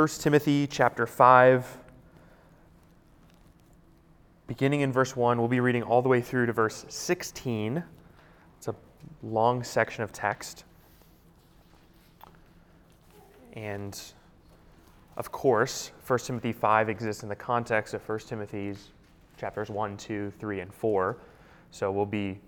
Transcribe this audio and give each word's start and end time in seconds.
1 0.00 0.08
Timothy 0.08 0.66
chapter 0.66 1.06
5, 1.06 1.76
beginning 4.46 4.80
in 4.80 4.90
verse 4.90 5.14
1. 5.14 5.36
We'll 5.36 5.46
be 5.46 5.60
reading 5.60 5.82
all 5.82 6.00
the 6.00 6.08
way 6.08 6.22
through 6.22 6.46
to 6.46 6.54
verse 6.54 6.86
16. 6.88 7.84
It's 8.56 8.68
a 8.68 8.74
long 9.22 9.62
section 9.62 10.02
of 10.02 10.10
text. 10.10 10.64
And 13.52 14.00
of 15.18 15.30
course, 15.30 15.90
1 16.06 16.18
Timothy 16.20 16.52
5 16.52 16.88
exists 16.88 17.22
in 17.22 17.28
the 17.28 17.36
context 17.36 17.92
of 17.92 18.00
1 18.08 18.20
Timothy's 18.20 18.92
chapters 19.36 19.68
1, 19.68 19.98
2, 19.98 20.32
3, 20.38 20.60
and 20.60 20.72
4. 20.72 21.18
So 21.72 21.92
we'll 21.92 22.06
be 22.06 22.40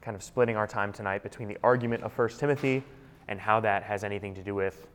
kind 0.00 0.16
of 0.16 0.22
splitting 0.22 0.56
our 0.56 0.66
time 0.66 0.94
tonight 0.94 1.22
between 1.22 1.48
the 1.48 1.58
argument 1.62 2.04
of 2.04 2.16
1 2.16 2.30
Timothy 2.38 2.82
and 3.28 3.38
how 3.38 3.60
that 3.60 3.82
has 3.82 4.02
anything 4.02 4.34
to 4.34 4.42
do 4.42 4.54
with 4.54 4.88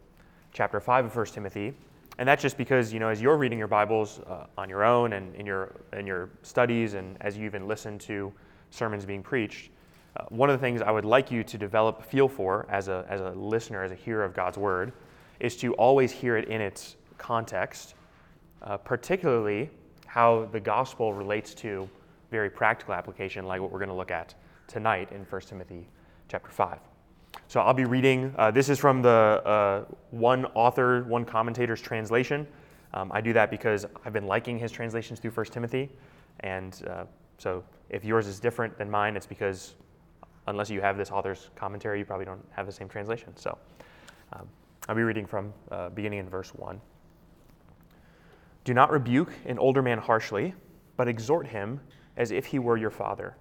chapter 0.52 0.79
5 0.79 1.05
of 1.05 1.15
1 1.15 1.25
Timothy. 1.27 1.75
And 2.18 2.28
that's 2.28 2.41
just 2.41 2.57
because, 2.57 2.91
you 2.93 3.00
know, 3.00 3.09
as 3.09 3.21
you're 3.21 3.38
reading 3.38 3.57
your 3.57 3.68
Bibles 3.68 4.20
uh, 4.28 4.46
on 4.57 4.70
your 4.70 4.83
own 4.83 5.14
and 5.14 5.33
in 5.36 5.46
your, 5.46 5.82
in 5.93 6.06
your 6.06 6.29
studies 6.43 6.93
and 6.93 7.18
as 7.21 7.37
you 7.37 7.46
even 7.46 7.68
listen 7.68 7.97
to 8.00 8.32
sermons 8.70 9.06
being 9.06 9.24
preached, 9.24 9.71
uh, 10.18 10.25
one 10.29 10.50
of 10.50 10.60
the 10.60 10.64
things 10.64 10.82
I 10.82 10.92
would 10.92 11.06
like 11.06 11.32
you 11.32 11.43
to 11.43 11.57
develop 11.57 12.04
feel 12.04 12.28
for 12.28 12.68
as 12.70 12.89
a, 12.89 13.06
as 13.10 13.21
a 13.21 13.32
listener, 13.32 13.84
as 13.84 13.92
a 13.92 13.96
hearer 13.96 14.24
of 14.24 14.34
God's 14.34 14.57
Word, 14.57 14.92
is 15.39 15.56
to 15.57 15.74
always 15.75 16.11
hear 16.11 16.37
it 16.37 16.50
in 16.50 16.60
its 16.60 16.97
context, 17.18 17.96
uh, 18.62 18.78
particularly 18.78 19.70
how 20.06 20.50
the 20.51 20.59
gospel 20.59 21.14
relates 21.14 21.54
to 21.54 21.89
very 22.29 22.50
practical 22.50 22.93
application 22.93 23.46
like 23.46 23.62
what 23.62 23.71
we're 23.71 23.79
going 23.79 23.89
to 23.89 23.96
look 23.96 24.12
at 24.12 24.36
tonight 24.68 25.12
in 25.12 25.23
1 25.23 25.42
Timothy 25.42 25.87
chapter 26.28 26.51
5. 26.51 26.90
So 27.48 27.60
I'll 27.60 27.74
be 27.74 27.86
reading, 27.86 28.34
uh, 28.38 28.52
this 28.52 28.70
is 28.70 28.80
from 28.80 29.02
the 29.02 29.10
uh, 29.10 29.84
one 30.12 30.46
author, 30.54 31.04
one 31.04 31.26
commentator's 31.26 31.82
translation. 31.82 32.48
Um, 32.94 33.12
I 33.14 33.22
do 33.22 33.34
that 33.34 33.52
because 33.52 33.86
I've 34.06 34.14
been 34.14 34.28
liking 34.28 34.58
his 34.58 34.72
translations 34.72 35.20
through 35.20 35.31
1 35.31 35.48
Timothy. 35.48 35.90
And 36.42 36.82
uh, 36.90 37.04
so 37.38 37.64
if 37.90 38.06
yours 38.06 38.28
is 38.28 38.40
different 38.40 38.78
than 38.78 38.90
mine, 38.90 39.16
it's 39.16 39.26
because 39.26 39.76
unless 40.48 40.70
you 40.70 40.82
have 40.82 40.98
this 40.98 41.12
author's 41.12 41.50
commentary, 41.56 42.00
you 42.00 42.06
probably 42.06 42.26
don't 42.26 42.44
have 42.52 42.66
the 42.66 42.72
same 42.72 42.88
translation. 42.88 43.36
So 43.36 43.58
um, 44.34 44.48
I'll 44.88 44.95
be 44.95 45.04
reading 45.04 45.26
from 45.26 45.54
uh, 45.72 45.90
beginning 45.90 46.20
in 46.20 46.30
verse 46.30 46.56
1. 46.56 46.80
Do 48.64 48.73
not 48.73 48.92
rebuke 48.92 49.34
an 49.45 49.60
older 49.60 49.82
man 49.82 49.98
harshly, 49.98 50.54
but 50.95 51.08
exhort 51.08 51.48
him 51.48 51.80
as 52.18 52.32
if 52.32 52.45
he 52.45 52.60
were 52.60 52.78
your 52.78 52.92
father. 52.92 53.36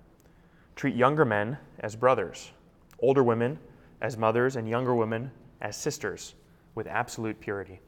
Treat 0.77 0.95
younger 0.95 1.25
men 1.25 1.59
as 1.81 1.95
brothers, 1.95 2.53
older 3.01 3.23
women 3.23 3.59
as 4.01 4.17
mothers, 4.17 4.57
and 4.57 4.69
younger 4.69 4.95
women 4.95 5.31
as 5.61 5.77
sisters, 5.77 6.35
with 6.75 6.87
absolute 6.87 7.39
purity. 7.41 7.81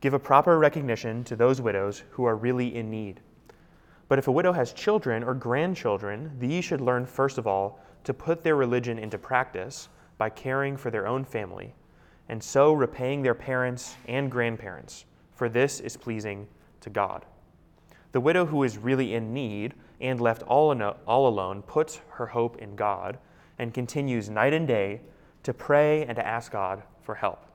Give 0.00 0.14
a 0.14 0.18
proper 0.18 0.58
recognition 0.58 1.24
to 1.24 1.36
those 1.36 1.60
widows 1.60 2.02
who 2.10 2.24
are 2.24 2.36
really 2.36 2.76
in 2.76 2.90
need. 2.90 3.20
But 4.08 4.18
if 4.18 4.28
a 4.28 4.32
widow 4.32 4.52
has 4.52 4.72
children 4.72 5.24
or 5.24 5.34
grandchildren, 5.34 6.30
these 6.38 6.64
should 6.64 6.80
learn 6.80 7.06
first 7.06 7.38
of 7.38 7.46
all 7.46 7.80
to 8.04 8.14
put 8.14 8.44
their 8.44 8.56
religion 8.56 8.98
into 8.98 9.18
practice 9.18 9.88
by 10.18 10.30
caring 10.30 10.76
for 10.76 10.90
their 10.90 11.06
own 11.06 11.24
family, 11.24 11.74
and 12.28 12.42
so 12.42 12.72
repaying 12.72 13.22
their 13.22 13.34
parents 13.34 13.96
and 14.06 14.30
grandparents, 14.30 15.06
for 15.34 15.48
this 15.48 15.80
is 15.80 15.96
pleasing 15.96 16.46
to 16.80 16.90
God. 16.90 17.24
The 18.12 18.20
widow 18.20 18.46
who 18.46 18.62
is 18.62 18.78
really 18.78 19.14
in 19.14 19.34
need 19.34 19.74
and 20.00 20.20
left 20.20 20.42
all, 20.42 20.72
alone 20.72 21.62
puts 21.62 22.00
her 22.10 22.26
hope 22.26 22.58
in 22.58 22.76
God 22.76 23.18
and 23.58 23.72
continues 23.72 24.28
night 24.28 24.52
and 24.52 24.66
day 24.66 25.00
to 25.42 25.54
pray 25.54 26.04
and 26.04 26.16
to 26.16 26.26
ask 26.26 26.52
God 26.52 26.82
for 27.02 27.14
help. 27.14 27.46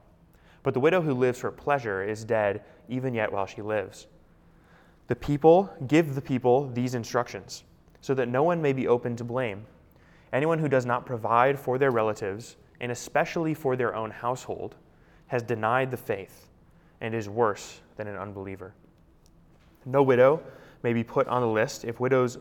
But 0.64 0.74
the 0.74 0.80
widow 0.80 1.02
who 1.02 1.14
lives 1.14 1.40
for 1.40 1.52
pleasure 1.52 2.04
is 2.04 2.24
dead 2.24 2.64
even 2.88 3.14
yet 3.14 3.32
while 3.32 3.46
she 3.46 3.62
lives. 3.62 4.08
The 5.08 5.16
people 5.16 5.70
give 5.88 6.16
the 6.16 6.22
people 6.22 6.70
these 6.70 6.96
instructions 6.96 7.64
so 8.02 8.14
that 8.14 8.28
no 8.28 8.44
one 8.44 8.62
may 8.62 8.74
be 8.74 8.88
open 8.88 9.16
to 9.18 9.24
blame. 9.24 9.66
Anyone 10.34 10.60
who 10.60 10.70
does 10.70 10.86
not 10.86 11.06
provide 11.06 11.60
for 11.60 11.78
their 11.78 11.92
relatives, 11.92 12.56
and 12.80 12.92
especially 12.92 13.54
for 13.54 13.76
their 13.76 13.96
own 13.96 14.10
household, 14.10 14.76
has 15.28 15.44
denied 15.44 15.92
the 15.92 15.98
faith 15.98 16.48
and 17.02 17.14
is 17.14 17.28
worse 17.28 17.82
than 17.98 18.08
an 18.08 18.16
unbeliever. 18.16 18.74
No 19.86 20.04
widow 20.04 20.42
may 20.84 20.94
be 20.94 21.04
put 21.04 21.28
on 21.28 21.42
the 21.42 21.48
list 21.48 21.86
if 21.86 22.00
widows 22.00 22.38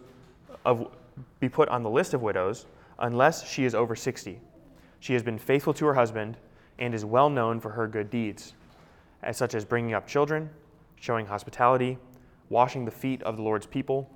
of 0.65 0.89
be 1.39 1.49
put 1.49 1.69
on 1.69 1.83
the 1.83 1.91
list 1.91 2.15
of 2.15 2.23
widows 2.23 2.67
unless 3.00 3.49
she 3.49 3.65
is 3.65 3.75
over 3.75 3.97
60. 3.97 4.41
She 5.00 5.12
has 5.15 5.22
been 5.22 5.38
faithful 5.38 5.75
to 5.75 5.87
her 5.87 5.94
husband 5.94 6.37
and 6.78 6.94
is 6.94 7.05
well 7.05 7.31
known 7.31 7.61
for 7.61 7.71
her 7.71 7.88
good 7.88 8.11
deeds, 8.11 8.55
as 9.22 9.37
such 9.37 9.55
as 9.55 9.65
bringing 9.65 9.94
up 9.94 10.06
children, 10.06 10.50
showing 10.97 11.27
hospitality, 11.27 11.99
washing 12.49 12.84
the 12.84 12.91
feet 12.91 13.22
of 13.22 13.37
the 13.37 13.43
Lord's 13.43 13.66
people, 13.66 14.10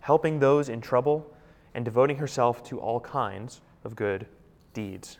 helping 0.00 0.38
those 0.38 0.68
in 0.68 0.80
trouble, 0.80 1.32
and 1.74 1.84
devoting 1.84 2.16
herself 2.16 2.62
to 2.64 2.80
all 2.80 3.00
kinds 3.00 3.60
of 3.84 3.96
good 3.96 4.26
deeds. 4.72 5.18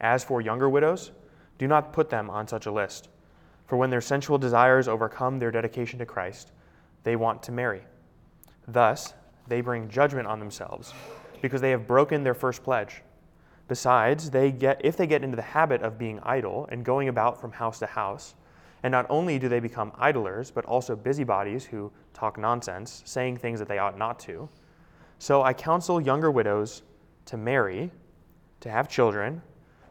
As 0.00 0.24
for 0.24 0.40
younger 0.40 0.68
widows, 0.68 1.12
do 1.58 1.66
not 1.66 1.92
put 1.92 2.10
them 2.10 2.30
on 2.30 2.48
such 2.48 2.66
a 2.66 2.72
list, 2.72 3.08
for 3.66 3.76
when 3.76 3.90
their 3.90 4.00
sensual 4.00 4.38
desires 4.38 4.88
overcome 4.88 5.38
their 5.38 5.50
dedication 5.50 5.98
to 5.98 6.06
Christ, 6.06 6.52
they 7.02 7.16
want 7.16 7.42
to 7.44 7.52
marry. 7.52 7.82
Thus, 8.66 9.14
they 9.46 9.60
bring 9.60 9.88
judgment 9.88 10.26
on 10.26 10.38
themselves 10.38 10.92
because 11.40 11.60
they 11.60 11.70
have 11.70 11.86
broken 11.86 12.22
their 12.22 12.34
first 12.34 12.62
pledge. 12.62 13.02
Besides, 13.68 14.30
they 14.30 14.50
get, 14.50 14.80
if 14.84 14.96
they 14.96 15.06
get 15.06 15.22
into 15.22 15.36
the 15.36 15.42
habit 15.42 15.82
of 15.82 15.98
being 15.98 16.18
idle 16.22 16.68
and 16.72 16.84
going 16.84 17.08
about 17.08 17.40
from 17.40 17.52
house 17.52 17.78
to 17.78 17.86
house, 17.86 18.34
and 18.82 18.90
not 18.90 19.06
only 19.08 19.38
do 19.38 19.48
they 19.48 19.60
become 19.60 19.92
idlers, 19.98 20.50
but 20.50 20.64
also 20.64 20.96
busybodies 20.96 21.64
who 21.64 21.92
talk 22.14 22.38
nonsense, 22.38 23.02
saying 23.04 23.36
things 23.36 23.58
that 23.58 23.68
they 23.68 23.78
ought 23.78 23.98
not 23.98 24.18
to. 24.20 24.48
So 25.18 25.42
I 25.42 25.52
counsel 25.52 26.00
younger 26.00 26.30
widows 26.30 26.82
to 27.26 27.36
marry, 27.36 27.90
to 28.60 28.70
have 28.70 28.88
children, 28.88 29.42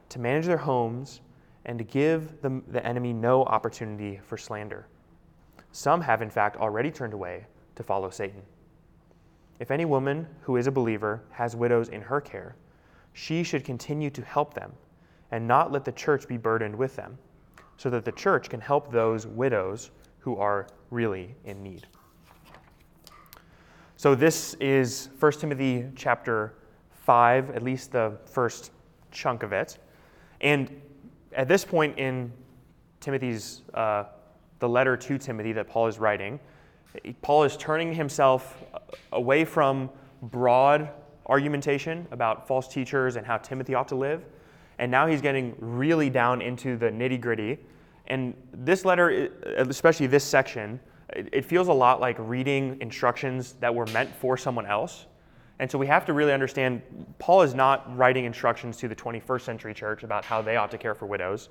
to 0.09 0.19
manage 0.19 0.47
their 0.47 0.57
homes, 0.57 1.21
and 1.65 1.77
to 1.77 1.83
give 1.83 2.41
the, 2.41 2.61
the 2.67 2.85
enemy 2.85 3.13
no 3.13 3.43
opportunity 3.43 4.19
for 4.23 4.37
slander. 4.37 4.87
Some 5.71 6.01
have, 6.01 6.21
in 6.21 6.29
fact, 6.29 6.57
already 6.57 6.89
turned 6.89 7.13
away 7.13 7.45
to 7.75 7.83
follow 7.83 8.09
Satan. 8.09 8.41
If 9.59 9.71
any 9.71 9.85
woman 9.85 10.25
who 10.41 10.55
is 10.55 10.67
a 10.67 10.71
believer 10.71 11.21
has 11.31 11.55
widows 11.55 11.89
in 11.89 12.01
her 12.01 12.21
care, 12.21 12.55
she 13.13 13.43
should 13.43 13.65
continue 13.65 14.09
to 14.09 14.21
help 14.21 14.53
them 14.53 14.71
and 15.31 15.47
not 15.47 15.71
let 15.71 15.85
the 15.85 15.91
church 15.91 16.27
be 16.27 16.37
burdened 16.37 16.75
with 16.75 16.95
them, 16.95 17.17
so 17.77 17.89
that 17.89 18.05
the 18.05 18.11
church 18.13 18.49
can 18.49 18.59
help 18.59 18.91
those 18.91 19.27
widows 19.27 19.91
who 20.19 20.37
are 20.37 20.67
really 20.89 21.35
in 21.45 21.61
need. 21.61 21.85
So 23.95 24.15
this 24.15 24.53
is 24.55 25.09
1 25.19 25.31
Timothy 25.33 25.85
chapter 25.95 26.53
5, 26.91 27.51
at 27.51 27.61
least 27.61 27.91
the 27.91 28.17
first 28.25 28.71
chunk 29.11 29.43
of 29.43 29.51
it. 29.51 29.77
And 30.41 30.81
at 31.33 31.47
this 31.47 31.65
point 31.65 31.97
in 31.99 32.31
Timothy's 33.01 33.61
uh, 33.73 34.05
the 34.59 34.69
letter 34.69 34.95
to 34.97 35.17
Timothy 35.17 35.53
that 35.53 35.67
Paul 35.67 35.87
is 35.87 35.99
writing, 35.99 36.39
Paul 37.21 37.43
is 37.43 37.55
turning 37.57 37.93
himself 37.93 38.63
away 39.11 39.45
from 39.45 39.89
broad 40.23 40.89
argumentation 41.25 42.07
about 42.11 42.47
false 42.47 42.67
teachers 42.67 43.15
and 43.15 43.25
how 43.25 43.37
Timothy 43.37 43.75
ought 43.75 43.87
to 43.89 43.95
live, 43.95 44.25
and 44.79 44.91
now 44.91 45.05
he's 45.07 45.21
getting 45.21 45.55
really 45.59 46.09
down 46.09 46.41
into 46.41 46.77
the 46.77 46.87
nitty 46.87 47.21
gritty. 47.21 47.59
And 48.07 48.33
this 48.51 48.85
letter, 48.85 49.29
especially 49.55 50.07
this 50.07 50.23
section, 50.23 50.79
it 51.13 51.45
feels 51.45 51.67
a 51.67 51.73
lot 51.73 51.99
like 51.99 52.15
reading 52.19 52.77
instructions 52.81 53.53
that 53.59 53.73
were 53.73 53.85
meant 53.87 54.09
for 54.15 54.37
someone 54.37 54.65
else. 54.65 55.05
And 55.59 55.69
so 55.69 55.77
we 55.77 55.87
have 55.87 56.05
to 56.05 56.13
really 56.13 56.31
understand 56.31 56.81
Paul 57.19 57.41
is 57.41 57.53
not 57.53 57.95
writing 57.97 58.25
instructions 58.25 58.77
to 58.77 58.87
the 58.87 58.95
21st 58.95 59.41
century 59.41 59.73
church 59.73 60.03
about 60.03 60.23
how 60.23 60.41
they 60.41 60.55
ought 60.55 60.71
to 60.71 60.77
care 60.77 60.95
for 60.95 61.05
widows 61.05 61.49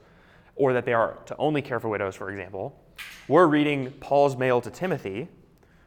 or 0.57 0.73
that 0.73 0.85
they 0.85 0.95
are 0.95 1.19
to 1.27 1.37
only 1.37 1.61
care 1.61 1.79
for 1.79 1.89
widows, 1.89 2.17
for 2.17 2.31
example. 2.31 2.75
We're 3.29 3.47
reading 3.47 3.93
Paul's 4.01 4.39
mail 4.39 4.63
to 4.63 4.71
Timothy, 4.71 5.29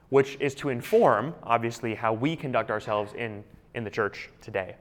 which 0.10 0.38
is 0.40 0.54
to 0.56 0.70
inform, 0.70 1.34
obviously, 1.42 1.96
how 1.96 2.14
we 2.14 2.36
conduct 2.36 2.70
ourselves 2.70 3.14
in, 3.14 3.44
in 3.74 3.84
the 3.84 3.90
church 3.90 4.30
today. 4.42 4.76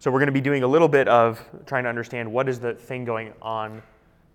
So 0.00 0.10
we're 0.10 0.18
going 0.18 0.26
to 0.26 0.32
be 0.32 0.42
doing 0.42 0.64
a 0.64 0.66
little 0.66 0.86
bit 0.86 1.08
of 1.08 1.42
trying 1.64 1.84
to 1.84 1.88
understand 1.88 2.30
what 2.30 2.46
is 2.46 2.60
the 2.60 2.74
thing 2.74 3.06
going 3.06 3.32
on 3.40 3.82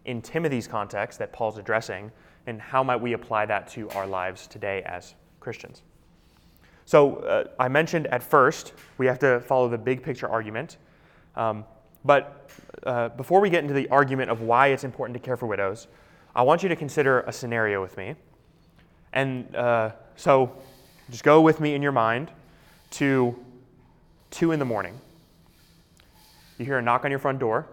in 0.05 0.19
Timothy's 0.19 0.67
context 0.67 1.19
that 1.19 1.31
Paul's 1.31 1.59
addressing, 1.59 2.11
and 2.47 2.59
how 2.59 2.83
might 2.83 2.99
we 2.99 3.13
apply 3.13 3.45
that 3.45 3.67
to 3.67 3.87
our 3.91 4.07
lives 4.07 4.47
today 4.47 4.81
as 4.87 5.13
Christians. 5.39 5.83
So 6.85 7.17
uh, 7.17 7.43
I 7.59 7.67
mentioned 7.67 8.07
at 8.07 8.23
first 8.23 8.73
we 8.97 9.05
have 9.05 9.19
to 9.19 9.41
follow 9.41 9.69
the 9.69 9.77
big 9.77 10.01
picture 10.01 10.27
argument. 10.27 10.77
Um, 11.35 11.65
but 12.03 12.49
uh, 12.83 13.09
before 13.09 13.41
we 13.41 13.51
get 13.51 13.61
into 13.61 13.75
the 13.75 13.87
argument 13.89 14.31
of 14.31 14.41
why 14.41 14.69
it's 14.69 14.83
important 14.83 15.13
to 15.13 15.19
care 15.19 15.37
for 15.37 15.45
widows, 15.45 15.87
I 16.35 16.43
want 16.43 16.63
you 16.63 16.69
to 16.69 16.75
consider 16.75 17.21
a 17.21 17.31
scenario 17.31 17.81
with 17.81 17.97
me. 17.97 18.15
And 19.13 19.55
uh, 19.55 19.91
so 20.15 20.51
just 21.09 21.23
go 21.23 21.41
with 21.41 21.59
me 21.59 21.73
in 21.73 21.81
your 21.81 21.91
mind 21.91 22.29
to 22.91 23.35
2 24.31 24.51
in 24.51 24.59
the 24.59 24.65
morning. 24.65 24.99
You 26.57 26.65
hear 26.65 26.77
a 26.77 26.81
knock 26.81 27.05
on 27.05 27.11
your 27.11 27.19
front 27.19 27.39
door. 27.39 27.67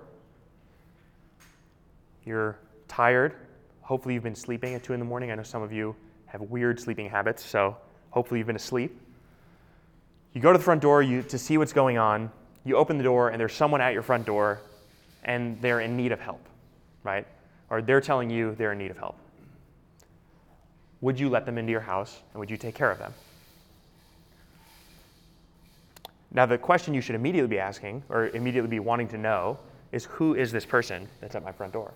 You're 2.24 2.58
tired, 2.88 3.34
hopefully, 3.82 4.14
you've 4.14 4.22
been 4.22 4.34
sleeping 4.34 4.74
at 4.74 4.82
2 4.82 4.94
in 4.94 5.00
the 5.00 5.06
morning. 5.06 5.30
I 5.30 5.34
know 5.34 5.42
some 5.42 5.62
of 5.62 5.72
you 5.72 5.94
have 6.26 6.40
weird 6.40 6.80
sleeping 6.80 7.08
habits, 7.08 7.44
so 7.44 7.76
hopefully, 8.10 8.38
you've 8.38 8.46
been 8.46 8.56
asleep. 8.56 9.00
You 10.32 10.40
go 10.40 10.52
to 10.52 10.58
the 10.58 10.64
front 10.64 10.82
door 10.82 11.02
you, 11.02 11.22
to 11.22 11.38
see 11.38 11.56
what's 11.58 11.72
going 11.72 11.98
on. 11.98 12.30
You 12.64 12.76
open 12.76 12.98
the 12.98 13.04
door, 13.04 13.28
and 13.28 13.40
there's 13.40 13.54
someone 13.54 13.80
at 13.80 13.92
your 13.92 14.02
front 14.02 14.26
door, 14.26 14.60
and 15.24 15.60
they're 15.60 15.80
in 15.80 15.96
need 15.96 16.12
of 16.12 16.20
help, 16.20 16.44
right? 17.04 17.26
Or 17.70 17.82
they're 17.82 18.00
telling 18.00 18.30
you 18.30 18.54
they're 18.54 18.72
in 18.72 18.78
need 18.78 18.90
of 18.90 18.98
help. 18.98 19.16
Would 21.00 21.18
you 21.18 21.28
let 21.28 21.46
them 21.46 21.58
into 21.58 21.70
your 21.70 21.80
house, 21.80 22.20
and 22.32 22.40
would 22.40 22.50
you 22.50 22.56
take 22.56 22.74
care 22.74 22.90
of 22.90 22.98
them? 22.98 23.12
Now, 26.32 26.46
the 26.46 26.58
question 26.58 26.94
you 26.94 27.00
should 27.00 27.14
immediately 27.14 27.48
be 27.48 27.58
asking, 27.58 28.02
or 28.08 28.28
immediately 28.28 28.68
be 28.68 28.80
wanting 28.80 29.08
to 29.08 29.18
know, 29.18 29.58
is 29.92 30.04
who 30.06 30.34
is 30.34 30.52
this 30.52 30.64
person 30.64 31.08
that's 31.20 31.34
at 31.34 31.44
my 31.44 31.52
front 31.52 31.72
door? 31.72 31.92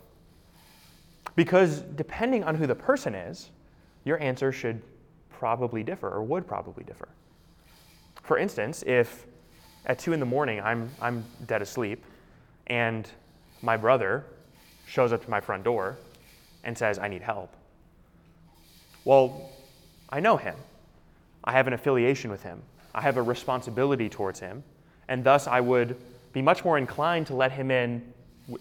Because 1.36 1.80
depending 1.80 2.44
on 2.44 2.54
who 2.54 2.66
the 2.66 2.74
person 2.74 3.14
is, 3.14 3.50
your 4.04 4.20
answer 4.20 4.52
should 4.52 4.82
probably 5.30 5.82
differ 5.82 6.08
or 6.08 6.22
would 6.22 6.46
probably 6.46 6.84
differ. 6.84 7.08
For 8.22 8.38
instance, 8.38 8.84
if 8.86 9.26
at 9.86 9.98
2 9.98 10.12
in 10.12 10.20
the 10.20 10.26
morning 10.26 10.60
I'm, 10.60 10.90
I'm 11.00 11.24
dead 11.46 11.62
asleep 11.62 12.04
and 12.66 13.08
my 13.62 13.76
brother 13.76 14.24
shows 14.90 15.12
up 15.12 15.24
to 15.24 15.30
my 15.30 15.40
front 15.40 15.62
door 15.62 15.96
and 16.64 16.76
says, 16.76 16.98
I 16.98 17.06
need 17.06 17.22
help, 17.22 17.54
well, 19.04 19.50
I 20.10 20.20
know 20.20 20.36
him. 20.36 20.56
I 21.44 21.52
have 21.52 21.66
an 21.68 21.72
affiliation 21.72 22.30
with 22.30 22.42
him. 22.42 22.60
I 22.94 23.00
have 23.00 23.16
a 23.16 23.22
responsibility 23.22 24.08
towards 24.08 24.40
him. 24.40 24.62
And 25.08 25.24
thus, 25.24 25.46
I 25.46 25.60
would 25.60 25.96
be 26.32 26.42
much 26.42 26.64
more 26.64 26.76
inclined 26.76 27.28
to 27.28 27.34
let 27.34 27.52
him 27.52 27.70
in, 27.70 28.12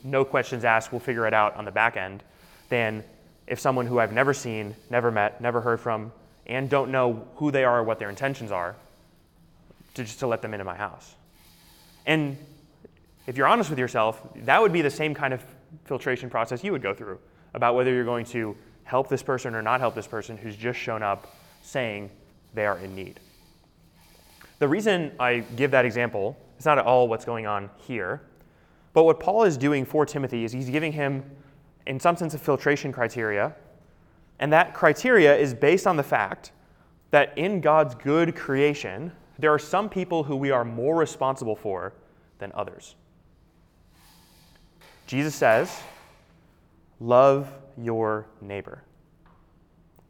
no 0.03 0.23
questions 0.23 0.63
asked, 0.63 0.91
we'll 0.91 0.99
figure 0.99 1.27
it 1.27 1.33
out 1.33 1.55
on 1.55 1.65
the 1.65 1.71
back 1.71 1.97
end, 1.97 2.23
than 2.69 3.03
if 3.47 3.59
someone 3.59 3.87
who 3.87 3.99
I've 3.99 4.13
never 4.13 4.33
seen, 4.33 4.75
never 4.89 5.11
met, 5.11 5.41
never 5.41 5.61
heard 5.61 5.79
from, 5.79 6.11
and 6.45 6.69
don't 6.69 6.91
know 6.91 7.27
who 7.35 7.51
they 7.51 7.63
are 7.63 7.79
or 7.79 7.83
what 7.83 7.99
their 7.99 8.09
intentions 8.09 8.51
are, 8.51 8.75
to 9.95 10.03
just 10.03 10.19
to 10.19 10.27
let 10.27 10.41
them 10.41 10.53
into 10.53 10.63
my 10.63 10.75
house. 10.75 11.15
And 12.05 12.37
if 13.27 13.35
you're 13.35 13.47
honest 13.47 13.69
with 13.69 13.79
yourself, 13.79 14.21
that 14.45 14.61
would 14.61 14.71
be 14.71 14.81
the 14.81 14.91
same 14.91 15.13
kind 15.15 15.33
of 15.33 15.43
filtration 15.86 16.30
process 16.30 16.63
you 16.63 16.71
would 16.71 16.81
go 16.81 16.94
through 16.94 17.19
about 17.54 17.75
whether 17.75 17.94
you're 17.94 18.06
going 18.06 18.25
to 18.25 18.56
help 18.83 19.07
this 19.07 19.24
person 19.24 19.54
or 19.56 19.62
not 19.62 19.80
help 19.80 19.95
this 19.95 20.07
person 20.07 20.38
who's 20.38 20.56
just 20.56 20.80
shown 20.80 21.04
up 21.04 21.36
saying 21.62 22.10
they 22.54 22.66
are 22.66 22.77
in 22.80 22.95
need. 22.95 23.19
The 24.60 24.68
reason 24.68 25.12
I 25.19 25.39
give 25.56 25.71
that 25.71 25.86
example 25.86 26.38
is 26.57 26.66
not 26.66 26.77
at 26.77 26.86
all 26.86 27.07
what's 27.07 27.25
going 27.25 27.48
on 27.48 27.69
here, 27.77 28.21
but 28.94 29.04
what 29.04 29.19
Paul 29.19 29.44
is 29.44 29.57
doing 29.57 29.86
for 29.86 30.06
Timothy 30.06 30.44
is 30.44 30.51
he's 30.51 30.69
giving 30.69 30.92
him, 30.92 31.24
in 31.88 32.00
some 32.00 32.18
sense, 32.18 32.33
a 32.33 32.38
filtration 32.38 32.92
criteria. 32.92 33.56
And 34.39 34.51
that 34.51 34.74
criteria 34.74 35.38
is 35.38 35.54
based 35.54 35.86
on 35.88 35.95
the 35.95 36.04
fact 36.04 36.51
that 37.12 37.38
in 37.38 37.62
God's 37.62 37.95
good 37.95 38.36
creation, 38.36 39.12
there 39.38 39.54
are 39.54 39.60
some 39.60 39.89
people 39.89 40.24
who 40.24 40.36
we 40.36 40.51
are 40.51 40.65
more 40.65 40.98
responsible 40.98 41.56
for 41.56 41.94
than 42.39 42.51
others. 42.56 42.95
Jesus 45.09 45.33
says, 45.33 45.81
Love 47.00 47.51
your 47.81 48.27
neighbor. 48.41 48.83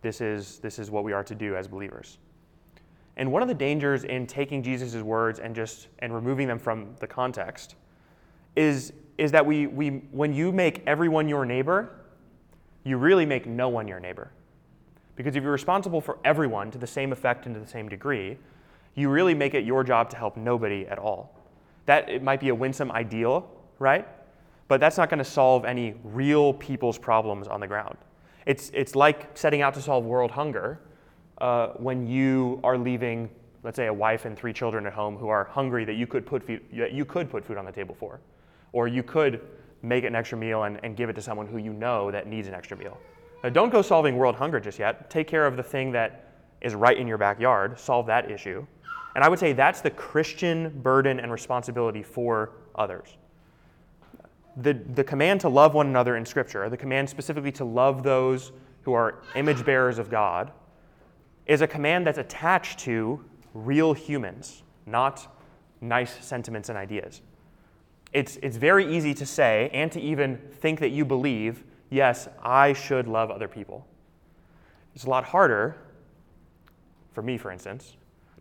This 0.01 0.19
is, 0.19 0.59
this 0.59 0.77
is 0.77 0.91
what 0.91 1.05
we 1.05 1.13
are 1.13 1.23
to 1.23 1.33
do 1.33 1.55
as 1.55 1.69
believers. 1.69 2.17
And 3.15 3.31
one 3.31 3.41
of 3.41 3.47
the 3.47 3.53
dangers 3.53 4.03
in 4.03 4.27
taking 4.27 4.61
Jesus' 4.61 5.01
words 5.01 5.39
and 5.39 5.55
just 5.55 5.87
and 5.99 6.13
removing 6.13 6.49
them 6.49 6.59
from 6.59 6.95
the 6.99 7.07
context 7.07 7.75
is, 8.57 8.91
is 9.17 9.31
that 9.31 9.45
we, 9.45 9.67
we, 9.67 9.89
when 10.11 10.33
you 10.33 10.51
make 10.51 10.83
everyone 10.85 11.29
your 11.29 11.45
neighbor, 11.45 11.91
you 12.83 12.97
really 12.97 13.25
make 13.25 13.45
no 13.45 13.69
one 13.69 13.87
your 13.87 14.01
neighbor. 14.01 14.31
Because 15.15 15.37
if 15.37 15.43
you're 15.43 15.53
responsible 15.53 16.01
for 16.01 16.17
everyone 16.25 16.71
to 16.71 16.77
the 16.77 16.85
same 16.85 17.13
effect 17.13 17.45
and 17.45 17.55
to 17.55 17.61
the 17.61 17.67
same 17.67 17.87
degree, 17.87 18.37
you 18.95 19.07
really 19.07 19.33
make 19.33 19.53
it 19.53 19.63
your 19.63 19.85
job 19.85 20.09
to 20.09 20.17
help 20.17 20.35
nobody 20.35 20.85
at 20.87 20.99
all. 20.99 21.39
That 21.85 22.09
it 22.09 22.21
might 22.21 22.41
be 22.41 22.49
a 22.49 22.55
winsome 22.55 22.91
ideal, 22.91 23.49
right? 23.79 24.05
But 24.69 24.79
that's 24.79 24.97
not 24.97 25.09
going 25.09 25.17
to 25.17 25.25
solve 25.25 25.65
any 25.65 25.95
real 26.03 26.53
people's 26.53 26.97
problems 26.97 27.47
on 27.47 27.59
the 27.59 27.67
ground. 27.67 27.97
It's, 28.45 28.69
it's 28.73 28.95
like 28.95 29.37
setting 29.37 29.61
out 29.61 29.73
to 29.73 29.81
solve 29.81 30.05
world 30.05 30.31
hunger 30.31 30.79
uh, 31.39 31.69
when 31.69 32.07
you 32.07 32.59
are 32.63 32.77
leaving, 32.77 33.29
let's 33.63 33.75
say, 33.75 33.87
a 33.87 33.93
wife 33.93 34.25
and 34.25 34.37
three 34.37 34.53
children 34.53 34.85
at 34.85 34.93
home 34.93 35.17
who 35.17 35.27
are 35.27 35.43
hungry 35.45 35.85
that 35.85 35.95
you 35.95 36.07
could 36.07 36.25
put 36.25 36.45
food, 36.45 36.61
you 36.71 37.03
could 37.03 37.29
put 37.29 37.43
food 37.43 37.57
on 37.57 37.65
the 37.65 37.71
table 37.71 37.95
for, 37.99 38.21
or 38.71 38.87
you 38.87 39.03
could 39.03 39.41
make 39.81 40.03
an 40.03 40.15
extra 40.15 40.37
meal 40.37 40.63
and, 40.63 40.79
and 40.83 40.95
give 40.95 41.09
it 41.09 41.13
to 41.13 41.21
someone 41.21 41.47
who 41.47 41.57
you 41.57 41.73
know 41.73 42.11
that 42.11 42.27
needs 42.27 42.47
an 42.47 42.53
extra 42.53 42.77
meal. 42.77 42.97
Now, 43.43 43.49
don't 43.49 43.71
go 43.71 43.81
solving 43.81 44.17
world 44.17 44.35
hunger 44.35 44.59
just 44.59 44.77
yet. 44.77 45.09
Take 45.09 45.27
care 45.27 45.47
of 45.47 45.57
the 45.57 45.63
thing 45.63 45.91
that 45.93 46.33
is 46.61 46.75
right 46.75 46.97
in 46.97 47.07
your 47.07 47.17
backyard. 47.17 47.79
Solve 47.79 48.05
that 48.07 48.29
issue. 48.29 48.67
And 49.15 49.23
I 49.23 49.29
would 49.29 49.39
say 49.39 49.53
that's 49.53 49.81
the 49.81 49.89
Christian 49.89 50.69
burden 50.81 51.19
and 51.19 51.31
responsibility 51.31 52.03
for 52.03 52.51
others. 52.75 53.17
The, 54.57 54.73
the 54.73 55.03
command 55.03 55.41
to 55.41 55.49
love 55.49 55.73
one 55.73 55.87
another 55.87 56.17
in 56.17 56.25
Scripture, 56.25 56.69
the 56.69 56.77
command 56.77 57.09
specifically 57.09 57.51
to 57.53 57.65
love 57.65 58.03
those 58.03 58.51
who 58.81 58.93
are 58.93 59.19
image 59.35 59.63
bearers 59.65 59.99
of 59.99 60.09
God, 60.09 60.51
is 61.45 61.61
a 61.61 61.67
command 61.67 62.05
that's 62.05 62.17
attached 62.17 62.79
to 62.79 63.23
real 63.53 63.93
humans, 63.93 64.63
not 64.85 65.35
nice 65.81 66.23
sentiments 66.23 66.69
and 66.69 66.77
ideas. 66.77 67.21
It's, 68.11 68.37
it's 68.37 68.57
very 68.57 68.95
easy 68.95 69.13
to 69.13 69.25
say 69.25 69.69
and 69.73 69.91
to 69.91 70.01
even 70.01 70.37
think 70.59 70.79
that 70.79 70.89
you 70.89 71.05
believe, 71.05 71.63
yes, 71.89 72.27
I 72.41 72.73
should 72.73 73.07
love 73.07 73.31
other 73.31 73.47
people. 73.47 73.85
It's 74.95 75.03
a 75.05 75.09
lot 75.09 75.23
harder, 75.23 75.77
for 77.13 77.21
me, 77.21 77.37
for 77.37 77.51
instance, 77.51 77.95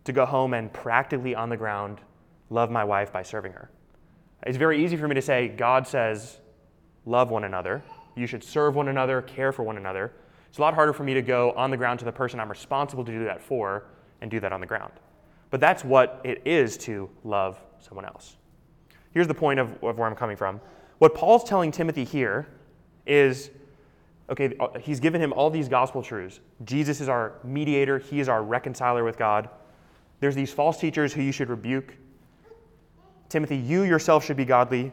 to 0.05 0.11
go 0.11 0.25
home 0.25 0.53
and 0.53 0.71
practically 0.73 1.35
on 1.35 1.49
the 1.49 1.57
ground 1.57 1.99
love 2.49 2.71
my 2.71 2.83
wife 2.83 3.13
by 3.13 3.21
serving 3.21 3.53
her. 3.53 3.69
It's 4.45 4.57
very 4.57 4.83
easy 4.83 4.95
for 4.97 5.07
me 5.07 5.15
to 5.15 5.21
say, 5.21 5.47
God 5.49 5.87
says, 5.87 6.39
love 7.05 7.29
one 7.29 7.43
another. 7.43 7.83
You 8.15 8.27
should 8.27 8.43
serve 8.43 8.75
one 8.75 8.87
another, 8.87 9.21
care 9.21 9.51
for 9.51 9.63
one 9.63 9.77
another. 9.77 10.13
It's 10.49 10.57
a 10.57 10.61
lot 10.61 10.73
harder 10.73 10.93
for 10.93 11.03
me 11.03 11.13
to 11.13 11.21
go 11.21 11.51
on 11.51 11.71
the 11.71 11.77
ground 11.77 11.99
to 11.99 12.05
the 12.05 12.11
person 12.11 12.39
I'm 12.39 12.49
responsible 12.49 13.05
to 13.05 13.11
do 13.11 13.23
that 13.25 13.41
for 13.41 13.85
and 14.21 14.31
do 14.31 14.39
that 14.39 14.51
on 14.51 14.59
the 14.59 14.67
ground. 14.67 14.93
But 15.49 15.59
that's 15.59 15.83
what 15.83 16.21
it 16.23 16.41
is 16.45 16.77
to 16.79 17.09
love 17.23 17.59
someone 17.79 18.05
else. 18.05 18.37
Here's 19.11 19.27
the 19.27 19.33
point 19.33 19.59
of, 19.59 19.71
of 19.83 19.97
where 19.97 20.07
I'm 20.07 20.15
coming 20.15 20.37
from. 20.37 20.59
What 20.99 21.15
Paul's 21.15 21.43
telling 21.43 21.71
Timothy 21.71 22.03
here 22.03 22.47
is 23.05 23.51
okay, 24.29 24.53
uh, 24.59 24.77
he's 24.79 24.99
given 24.99 25.19
him 25.19 25.33
all 25.33 25.49
these 25.49 25.67
gospel 25.67 26.03
truths. 26.03 26.39
Jesus 26.63 27.01
is 27.01 27.09
our 27.09 27.33
mediator, 27.43 27.97
he 27.97 28.19
is 28.19 28.29
our 28.29 28.43
reconciler 28.43 29.03
with 29.03 29.17
God. 29.17 29.49
There's 30.19 30.35
these 30.35 30.51
false 30.51 30.79
teachers 30.79 31.13
who 31.13 31.21
you 31.21 31.31
should 31.31 31.49
rebuke. 31.49 31.95
Timothy, 33.29 33.57
you 33.57 33.83
yourself 33.83 34.25
should 34.25 34.37
be 34.37 34.45
godly. 34.45 34.91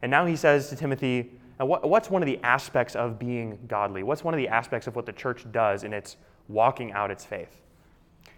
And 0.00 0.10
now 0.10 0.24
he 0.26 0.36
says 0.36 0.68
to 0.70 0.76
Timothy, 0.76 1.32
what, 1.58 1.88
what's 1.88 2.10
one 2.10 2.22
of 2.22 2.26
the 2.26 2.40
aspects 2.42 2.96
of 2.96 3.18
being 3.18 3.58
godly? 3.68 4.02
What's 4.02 4.24
one 4.24 4.34
of 4.34 4.38
the 4.38 4.48
aspects 4.48 4.86
of 4.86 4.96
what 4.96 5.06
the 5.06 5.12
church 5.12 5.44
does 5.52 5.84
in 5.84 5.92
its 5.92 6.16
walking 6.48 6.92
out 6.92 7.10
its 7.10 7.24
faith? 7.24 7.60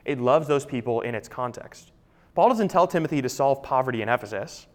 It 0.04 0.20
loves 0.20 0.46
those 0.48 0.66
people 0.66 1.02
in 1.02 1.14
its 1.14 1.28
context. 1.28 1.92
Paul 2.34 2.48
doesn't 2.48 2.68
tell 2.68 2.86
Timothy 2.86 3.22
to 3.22 3.28
solve 3.28 3.62
poverty 3.62 4.02
in 4.02 4.08
Ephesus. 4.08 4.66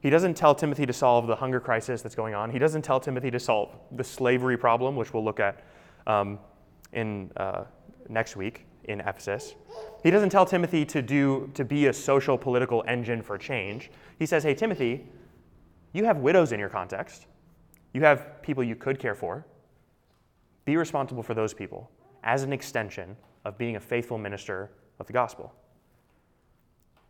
He 0.00 0.10
doesn't 0.10 0.34
tell 0.34 0.54
Timothy 0.54 0.84
to 0.86 0.92
solve 0.92 1.26
the 1.26 1.36
hunger 1.36 1.60
crisis 1.60 2.02
that's 2.02 2.14
going 2.14 2.34
on. 2.34 2.50
He 2.50 2.58
doesn't 2.58 2.82
tell 2.82 3.00
Timothy 3.00 3.30
to 3.30 3.40
solve 3.40 3.70
the 3.92 4.04
slavery 4.04 4.56
problem, 4.56 4.96
which 4.96 5.14
we'll 5.14 5.24
look 5.24 5.40
at 5.40 5.64
um, 6.06 6.38
in 6.92 7.30
uh, 7.36 7.64
next 8.08 8.36
week 8.36 8.66
in 8.88 9.00
Ephesus. 9.00 9.54
He 10.02 10.10
doesn't 10.10 10.30
tell 10.30 10.46
Timothy 10.46 10.84
to 10.86 11.02
do 11.02 11.50
to 11.54 11.64
be 11.64 11.86
a 11.86 11.92
social 11.92 12.38
political 12.38 12.84
engine 12.86 13.22
for 13.22 13.38
change. 13.38 13.90
He 14.18 14.26
says, 14.26 14.42
"Hey 14.42 14.54
Timothy, 14.54 15.06
you 15.92 16.04
have 16.04 16.18
widows 16.18 16.52
in 16.52 16.60
your 16.60 16.68
context. 16.68 17.26
You 17.92 18.02
have 18.02 18.42
people 18.42 18.62
you 18.62 18.76
could 18.76 18.98
care 18.98 19.14
for. 19.14 19.46
Be 20.64 20.76
responsible 20.76 21.22
for 21.22 21.34
those 21.34 21.54
people 21.54 21.90
as 22.22 22.42
an 22.42 22.52
extension 22.52 23.16
of 23.44 23.56
being 23.56 23.76
a 23.76 23.80
faithful 23.80 24.18
minister 24.18 24.70
of 24.98 25.06
the 25.06 25.12
gospel. 25.12 25.54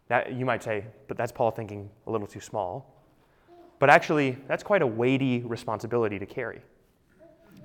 That, 0.09 0.33
you 0.35 0.45
might 0.45 0.63
say, 0.63 0.85
but 1.09 1.17
that's 1.17 1.33
Paul 1.33 1.51
thinking 1.51 1.91
a 2.07 2.11
little 2.11 2.27
too 2.27 2.41
small. 2.41 2.95
But 3.79 3.91
actually, 3.91 4.39
that's 4.47 4.63
quite 4.63 4.83
a 4.83 4.87
weighty 4.87 5.41
responsibility 5.41 6.19
to 6.19 6.27
carry. 6.27 6.61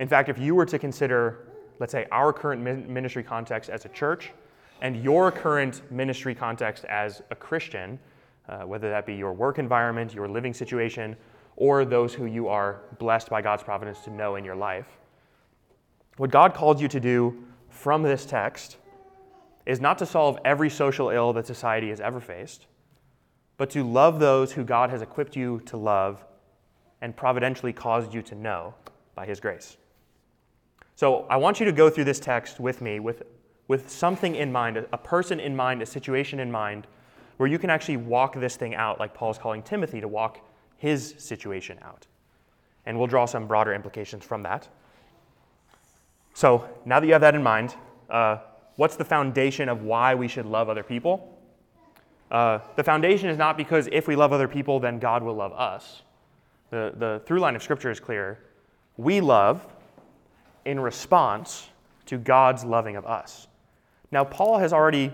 In 0.00 0.08
fact, 0.08 0.28
if 0.28 0.38
you 0.38 0.54
were 0.54 0.66
to 0.66 0.78
consider, 0.78 1.46
let's 1.78 1.92
say, 1.92 2.06
our 2.12 2.32
current 2.32 2.62
ministry 2.88 3.22
context 3.22 3.70
as 3.70 3.84
a 3.84 3.88
church 3.88 4.32
and 4.80 5.02
your 5.02 5.30
current 5.30 5.82
ministry 5.90 6.34
context 6.34 6.84
as 6.86 7.22
a 7.30 7.36
Christian, 7.36 7.98
uh, 8.48 8.62
whether 8.62 8.90
that 8.90 9.06
be 9.06 9.14
your 9.14 9.32
work 9.32 9.58
environment, 9.58 10.12
your 10.12 10.28
living 10.28 10.52
situation, 10.52 11.16
or 11.56 11.84
those 11.84 12.12
who 12.14 12.26
you 12.26 12.48
are 12.48 12.80
blessed 12.98 13.30
by 13.30 13.40
God's 13.40 13.62
providence 13.62 14.00
to 14.00 14.10
know 14.10 14.36
in 14.36 14.44
your 14.44 14.56
life. 14.56 14.86
What 16.16 16.30
God 16.30 16.52
called 16.52 16.80
you 16.80 16.88
to 16.88 17.00
do 17.00 17.44
from 17.68 18.02
this 18.02 18.26
text 18.26 18.76
is 19.64 19.80
not 19.80 19.98
to 19.98 20.06
solve 20.06 20.38
every 20.44 20.68
social 20.68 21.10
ill 21.10 21.32
that 21.34 21.46
society 21.46 21.90
has 21.90 22.00
ever 22.00 22.20
faced, 22.20 22.66
but 23.56 23.70
to 23.70 23.88
love 23.88 24.18
those 24.18 24.52
who 24.52 24.64
God 24.64 24.90
has 24.90 25.02
equipped 25.02 25.36
you 25.36 25.60
to 25.66 25.76
love 25.76 26.24
and 27.00 27.16
providentially 27.16 27.72
caused 27.72 28.12
you 28.12 28.22
to 28.22 28.34
know 28.34 28.74
by 29.14 29.26
His 29.26 29.40
grace. 29.40 29.76
So 31.02 31.26
I 31.28 31.36
want 31.36 31.58
you 31.58 31.66
to 31.66 31.72
go 31.72 31.90
through 31.90 32.04
this 32.04 32.20
text 32.20 32.60
with 32.60 32.80
me 32.80 33.00
with, 33.00 33.24
with 33.66 33.90
something 33.90 34.36
in 34.36 34.52
mind, 34.52 34.76
a, 34.76 34.96
person 34.96 35.40
in 35.40 35.56
mind, 35.56 35.82
a 35.82 35.86
situation 35.86 36.38
in 36.38 36.48
mind, 36.48 36.86
where 37.38 37.48
you 37.48 37.58
can 37.58 37.70
actually 37.70 37.96
walk 37.96 38.38
this 38.38 38.54
thing 38.54 38.76
out, 38.76 39.00
like 39.00 39.12
Paul's 39.12 39.36
calling 39.36 39.64
Timothy 39.64 40.00
to 40.00 40.06
walk 40.06 40.38
his 40.76 41.16
situation 41.18 41.76
out. 41.82 42.06
And 42.86 42.96
we'll 42.96 43.08
draw 43.08 43.24
some 43.24 43.48
broader 43.48 43.74
implications 43.74 44.24
from 44.24 44.44
that. 44.44 44.68
So 46.34 46.68
now 46.84 47.00
that 47.00 47.06
you 47.08 47.14
have 47.14 47.22
that 47.22 47.34
in 47.34 47.42
mind, 47.42 47.74
uh, 48.08 48.36
what's 48.76 48.94
the 48.94 49.04
foundation 49.04 49.68
of 49.68 49.82
why 49.82 50.14
we 50.14 50.28
should 50.28 50.46
love 50.46 50.68
other 50.68 50.84
people? 50.84 51.36
Uh, 52.30 52.60
the 52.76 52.84
foundation 52.84 53.28
is 53.28 53.36
not 53.36 53.56
because 53.56 53.88
if 53.90 54.06
we 54.06 54.14
love 54.14 54.32
other 54.32 54.46
people, 54.46 54.78
then 54.78 55.00
God 55.00 55.24
will 55.24 55.34
love 55.34 55.52
us. 55.52 56.02
The, 56.70 56.92
the 56.96 57.22
through 57.26 57.40
line 57.40 57.56
of 57.56 57.62
Scripture 57.64 57.90
is 57.90 57.98
clear. 57.98 58.38
We 58.96 59.20
love 59.20 59.66
in 60.64 60.80
response 60.80 61.68
to 62.06 62.18
God's 62.18 62.64
loving 62.64 62.96
of 62.96 63.06
us. 63.06 63.48
Now, 64.10 64.24
Paul 64.24 64.58
has 64.58 64.72
already, 64.72 65.12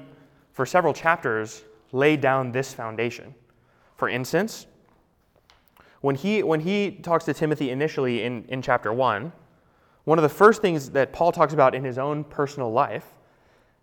for 0.52 0.66
several 0.66 0.92
chapters, 0.92 1.62
laid 1.92 2.20
down 2.20 2.52
this 2.52 2.74
foundation. 2.74 3.34
For 3.96 4.08
instance, 4.08 4.66
when 6.00 6.14
he, 6.14 6.42
when 6.42 6.60
he 6.60 6.92
talks 6.92 7.24
to 7.24 7.34
Timothy 7.34 7.70
initially 7.70 8.22
in, 8.22 8.44
in 8.48 8.62
chapter 8.62 8.92
1, 8.92 9.32
one 10.04 10.18
of 10.18 10.22
the 10.22 10.28
first 10.28 10.62
things 10.62 10.90
that 10.90 11.12
Paul 11.12 11.32
talks 11.32 11.52
about 11.52 11.74
in 11.74 11.84
his 11.84 11.98
own 11.98 12.24
personal 12.24 12.72
life, 12.72 13.04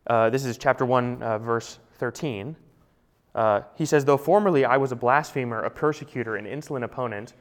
uh, 0.07 0.29
this 0.29 0.45
is 0.45 0.57
chapter 0.57 0.85
1, 0.85 1.21
uh, 1.21 1.37
verse 1.39 1.79
13. 1.97 2.55
Uh, 3.33 3.61
he 3.75 3.85
says, 3.85 4.05
Though 4.05 4.17
formerly 4.17 4.65
I 4.65 4.77
was 4.77 4.91
a 4.91 4.95
blasphemer, 4.95 5.61
a 5.61 5.69
persecutor, 5.69 6.35
an 6.35 6.45
insolent 6.45 6.85
opponent, 6.85 7.33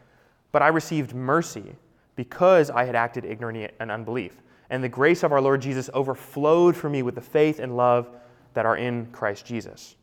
but 0.50 0.62
I 0.62 0.68
received 0.68 1.14
mercy 1.14 1.76
because 2.16 2.70
I 2.70 2.84
had 2.84 2.94
acted 2.94 3.24
ignorantly 3.24 3.68
and 3.80 3.90
unbelief. 3.90 4.40
And 4.70 4.82
the 4.82 4.88
grace 4.88 5.22
of 5.22 5.32
our 5.32 5.40
Lord 5.40 5.60
Jesus 5.62 5.90
overflowed 5.92 6.76
for 6.76 6.88
me 6.88 7.02
with 7.02 7.14
the 7.14 7.20
faith 7.20 7.58
and 7.58 7.76
love 7.76 8.08
that 8.54 8.66
are 8.66 8.76
in 8.76 9.06
Christ 9.06 9.44
Jesus. 9.44 9.96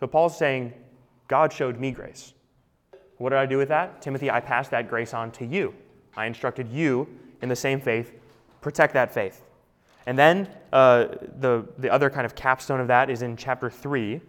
So 0.00 0.06
Paul's 0.06 0.36
saying, 0.36 0.72
God 1.28 1.52
showed 1.52 1.78
me 1.78 1.90
grace. 1.90 2.34
What 3.18 3.30
did 3.30 3.38
I 3.38 3.46
do 3.46 3.56
with 3.56 3.68
that? 3.68 4.02
Timothy, 4.02 4.30
I 4.30 4.40
passed 4.40 4.70
that 4.72 4.88
grace 4.88 5.14
on 5.14 5.30
to 5.32 5.46
you. 5.46 5.74
I 6.16 6.26
instructed 6.26 6.68
you 6.68 7.08
in 7.42 7.48
the 7.48 7.56
same 7.56 7.80
faith, 7.80 8.12
protect 8.60 8.94
that 8.94 9.12
faith. 9.12 9.42
And 10.06 10.18
then 10.18 10.48
uh, 10.72 11.06
the, 11.38 11.66
the 11.78 11.90
other 11.90 12.10
kind 12.10 12.26
of 12.26 12.34
capstone 12.34 12.80
of 12.80 12.88
that 12.88 13.08
is 13.08 13.22
in 13.22 13.36
chapter 13.36 13.70
3, 13.70 14.20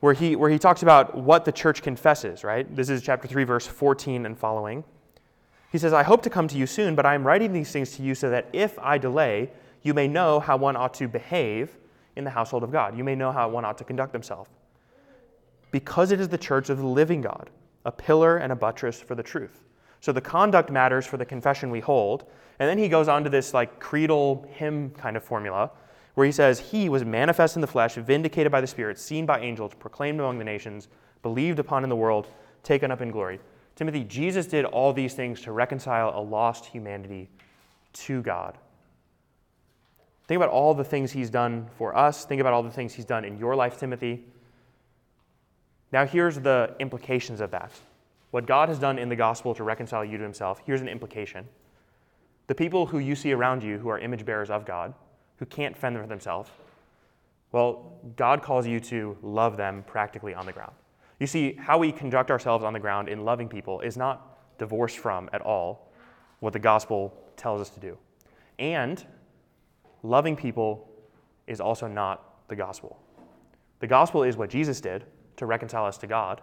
where 0.00 0.12
he, 0.12 0.36
where 0.36 0.50
he 0.50 0.58
talks 0.58 0.82
about 0.82 1.16
what 1.16 1.44
the 1.44 1.52
church 1.52 1.82
confesses, 1.82 2.44
right? 2.44 2.74
This 2.74 2.88
is 2.88 3.02
chapter 3.02 3.26
3, 3.26 3.44
verse 3.44 3.66
14 3.66 4.26
and 4.26 4.38
following. 4.38 4.84
He 5.70 5.78
says, 5.78 5.92
I 5.92 6.02
hope 6.02 6.22
to 6.22 6.30
come 6.30 6.48
to 6.48 6.56
you 6.56 6.66
soon, 6.66 6.94
but 6.94 7.06
I 7.06 7.14
am 7.14 7.26
writing 7.26 7.52
these 7.52 7.70
things 7.70 7.92
to 7.96 8.02
you 8.02 8.14
so 8.14 8.30
that 8.30 8.48
if 8.52 8.78
I 8.78 8.98
delay, 8.98 9.50
you 9.82 9.94
may 9.94 10.08
know 10.08 10.40
how 10.40 10.56
one 10.56 10.76
ought 10.76 10.94
to 10.94 11.08
behave 11.08 11.76
in 12.16 12.24
the 12.24 12.30
household 12.30 12.64
of 12.64 12.72
God. 12.72 12.96
You 12.96 13.04
may 13.04 13.14
know 13.14 13.30
how 13.30 13.48
one 13.48 13.64
ought 13.64 13.78
to 13.78 13.84
conduct 13.84 14.12
himself. 14.12 14.48
Because 15.70 16.10
it 16.10 16.20
is 16.20 16.28
the 16.28 16.38
church 16.38 16.68
of 16.70 16.78
the 16.78 16.86
living 16.86 17.20
God, 17.20 17.50
a 17.84 17.92
pillar 17.92 18.38
and 18.38 18.52
a 18.52 18.56
buttress 18.56 19.00
for 19.00 19.14
the 19.14 19.22
truth. 19.22 19.60
So 20.00 20.12
the 20.12 20.20
conduct 20.20 20.70
matters 20.70 21.06
for 21.06 21.16
the 21.16 21.24
confession 21.24 21.70
we 21.70 21.80
hold. 21.80 22.24
And 22.58 22.68
then 22.68 22.78
he 22.78 22.88
goes 22.88 23.06
on 23.06 23.22
to 23.24 23.30
this 23.30 23.54
like 23.54 23.78
creedal 23.78 24.48
hymn 24.52 24.90
kind 24.90 25.16
of 25.16 25.22
formula 25.22 25.70
where 26.14 26.26
he 26.26 26.32
says, 26.32 26.58
He 26.58 26.88
was 26.88 27.04
manifest 27.04 27.56
in 27.56 27.60
the 27.60 27.66
flesh, 27.66 27.94
vindicated 27.94 28.50
by 28.50 28.60
the 28.60 28.66
Spirit, 28.66 28.98
seen 28.98 29.26
by 29.26 29.40
angels, 29.40 29.72
proclaimed 29.78 30.20
among 30.20 30.38
the 30.38 30.44
nations, 30.44 30.88
believed 31.22 31.58
upon 31.58 31.84
in 31.84 31.88
the 31.88 31.96
world, 31.96 32.26
taken 32.62 32.90
up 32.90 33.00
in 33.00 33.10
glory. 33.10 33.38
Timothy, 33.80 34.04
Jesus 34.04 34.44
did 34.44 34.66
all 34.66 34.92
these 34.92 35.14
things 35.14 35.40
to 35.40 35.52
reconcile 35.52 36.12
a 36.14 36.20
lost 36.20 36.66
humanity 36.66 37.30
to 37.94 38.20
God. 38.20 38.58
Think 40.26 40.36
about 40.36 40.50
all 40.50 40.74
the 40.74 40.84
things 40.84 41.10
he's 41.10 41.30
done 41.30 41.66
for 41.78 41.96
us. 41.96 42.26
Think 42.26 42.42
about 42.42 42.52
all 42.52 42.62
the 42.62 42.70
things 42.70 42.92
he's 42.92 43.06
done 43.06 43.24
in 43.24 43.38
your 43.38 43.56
life, 43.56 43.80
Timothy. 43.80 44.22
Now, 45.92 46.04
here's 46.04 46.38
the 46.38 46.76
implications 46.78 47.40
of 47.40 47.52
that. 47.52 47.72
What 48.32 48.44
God 48.44 48.68
has 48.68 48.78
done 48.78 48.98
in 48.98 49.08
the 49.08 49.16
gospel 49.16 49.54
to 49.54 49.64
reconcile 49.64 50.04
you 50.04 50.18
to 50.18 50.22
himself, 50.22 50.60
here's 50.66 50.82
an 50.82 50.88
implication. 50.88 51.48
The 52.48 52.54
people 52.54 52.84
who 52.84 52.98
you 52.98 53.16
see 53.16 53.32
around 53.32 53.62
you 53.62 53.78
who 53.78 53.88
are 53.88 53.98
image 53.98 54.26
bearers 54.26 54.50
of 54.50 54.66
God, 54.66 54.92
who 55.38 55.46
can't 55.46 55.74
fend 55.74 55.96
for 55.96 56.06
themselves, 56.06 56.50
well, 57.50 57.94
God 58.16 58.42
calls 58.42 58.66
you 58.66 58.78
to 58.78 59.16
love 59.22 59.56
them 59.56 59.84
practically 59.86 60.34
on 60.34 60.44
the 60.44 60.52
ground. 60.52 60.74
You 61.20 61.26
see, 61.26 61.54
how 61.58 61.78
we 61.78 61.92
conduct 61.92 62.30
ourselves 62.30 62.64
on 62.64 62.72
the 62.72 62.80
ground 62.80 63.08
in 63.08 63.24
loving 63.24 63.48
people 63.48 63.80
is 63.80 63.96
not 63.96 64.58
divorced 64.58 64.98
from 64.98 65.30
at 65.32 65.42
all 65.42 65.92
what 66.40 66.52
the 66.52 66.58
gospel 66.58 67.14
tells 67.36 67.60
us 67.60 67.70
to 67.70 67.80
do. 67.80 67.96
And 68.58 69.04
loving 70.02 70.34
people 70.34 70.88
is 71.46 71.60
also 71.60 71.86
not 71.86 72.48
the 72.48 72.56
gospel. 72.56 72.98
The 73.80 73.86
gospel 73.86 74.22
is 74.22 74.36
what 74.36 74.50
Jesus 74.50 74.80
did 74.80 75.04
to 75.36 75.46
reconcile 75.46 75.84
us 75.84 75.98
to 75.98 76.06
God. 76.06 76.40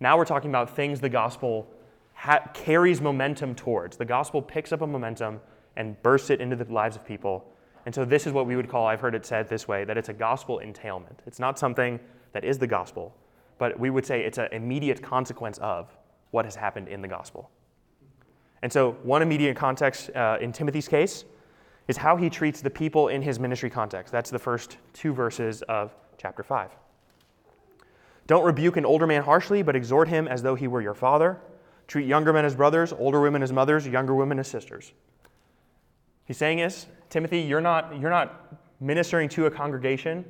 Now 0.00 0.16
we're 0.16 0.24
talking 0.24 0.50
about 0.50 0.70
things 0.70 1.00
the 1.00 1.08
gospel 1.08 1.68
ha- 2.14 2.48
carries 2.54 3.00
momentum 3.00 3.54
towards. 3.54 3.96
The 3.96 4.04
gospel 4.04 4.40
picks 4.40 4.72
up 4.72 4.82
a 4.82 4.86
momentum 4.86 5.40
and 5.76 6.00
bursts 6.02 6.30
it 6.30 6.40
into 6.40 6.56
the 6.56 6.64
lives 6.72 6.96
of 6.96 7.04
people. 7.04 7.44
And 7.86 7.94
so 7.94 8.04
this 8.04 8.26
is 8.26 8.32
what 8.32 8.46
we 8.46 8.54
would 8.54 8.68
call, 8.68 8.86
I've 8.86 9.00
heard 9.00 9.14
it 9.14 9.26
said 9.26 9.48
this 9.48 9.66
way, 9.66 9.84
that 9.84 9.96
it's 9.96 10.08
a 10.08 10.12
gospel 10.12 10.60
entailment. 10.60 11.20
It's 11.26 11.40
not 11.40 11.58
something 11.58 11.98
that 12.32 12.44
is 12.44 12.58
the 12.58 12.66
gospel, 12.66 13.14
but 13.62 13.78
we 13.78 13.90
would 13.90 14.04
say 14.04 14.22
it's 14.22 14.38
an 14.38 14.48
immediate 14.50 15.00
consequence 15.00 15.56
of 15.58 15.96
what 16.32 16.44
has 16.44 16.56
happened 16.56 16.88
in 16.88 17.00
the 17.00 17.06
gospel. 17.06 17.48
And 18.60 18.72
so, 18.72 18.96
one 19.04 19.22
immediate 19.22 19.56
context 19.56 20.10
uh, 20.16 20.36
in 20.40 20.50
Timothy's 20.50 20.88
case 20.88 21.24
is 21.86 21.96
how 21.96 22.16
he 22.16 22.28
treats 22.28 22.60
the 22.60 22.70
people 22.70 23.06
in 23.06 23.22
his 23.22 23.38
ministry 23.38 23.70
context. 23.70 24.10
That's 24.10 24.30
the 24.30 24.38
first 24.40 24.78
two 24.92 25.12
verses 25.12 25.62
of 25.68 25.94
chapter 26.18 26.42
5. 26.42 26.72
Don't 28.26 28.44
rebuke 28.44 28.76
an 28.78 28.84
older 28.84 29.06
man 29.06 29.22
harshly, 29.22 29.62
but 29.62 29.76
exhort 29.76 30.08
him 30.08 30.26
as 30.26 30.42
though 30.42 30.56
he 30.56 30.66
were 30.66 30.80
your 30.82 30.92
father. 30.92 31.38
Treat 31.86 32.08
younger 32.08 32.32
men 32.32 32.44
as 32.44 32.56
brothers, 32.56 32.92
older 32.92 33.20
women 33.20 33.44
as 33.44 33.52
mothers, 33.52 33.86
younger 33.86 34.16
women 34.16 34.40
as 34.40 34.48
sisters. 34.48 34.92
He's 36.24 36.36
saying 36.36 36.58
is, 36.58 36.86
Timothy, 37.10 37.42
you're 37.42 37.60
not, 37.60 37.96
you're 38.00 38.10
not 38.10 38.58
ministering 38.80 39.28
to 39.28 39.46
a 39.46 39.52
congregation 39.52 40.24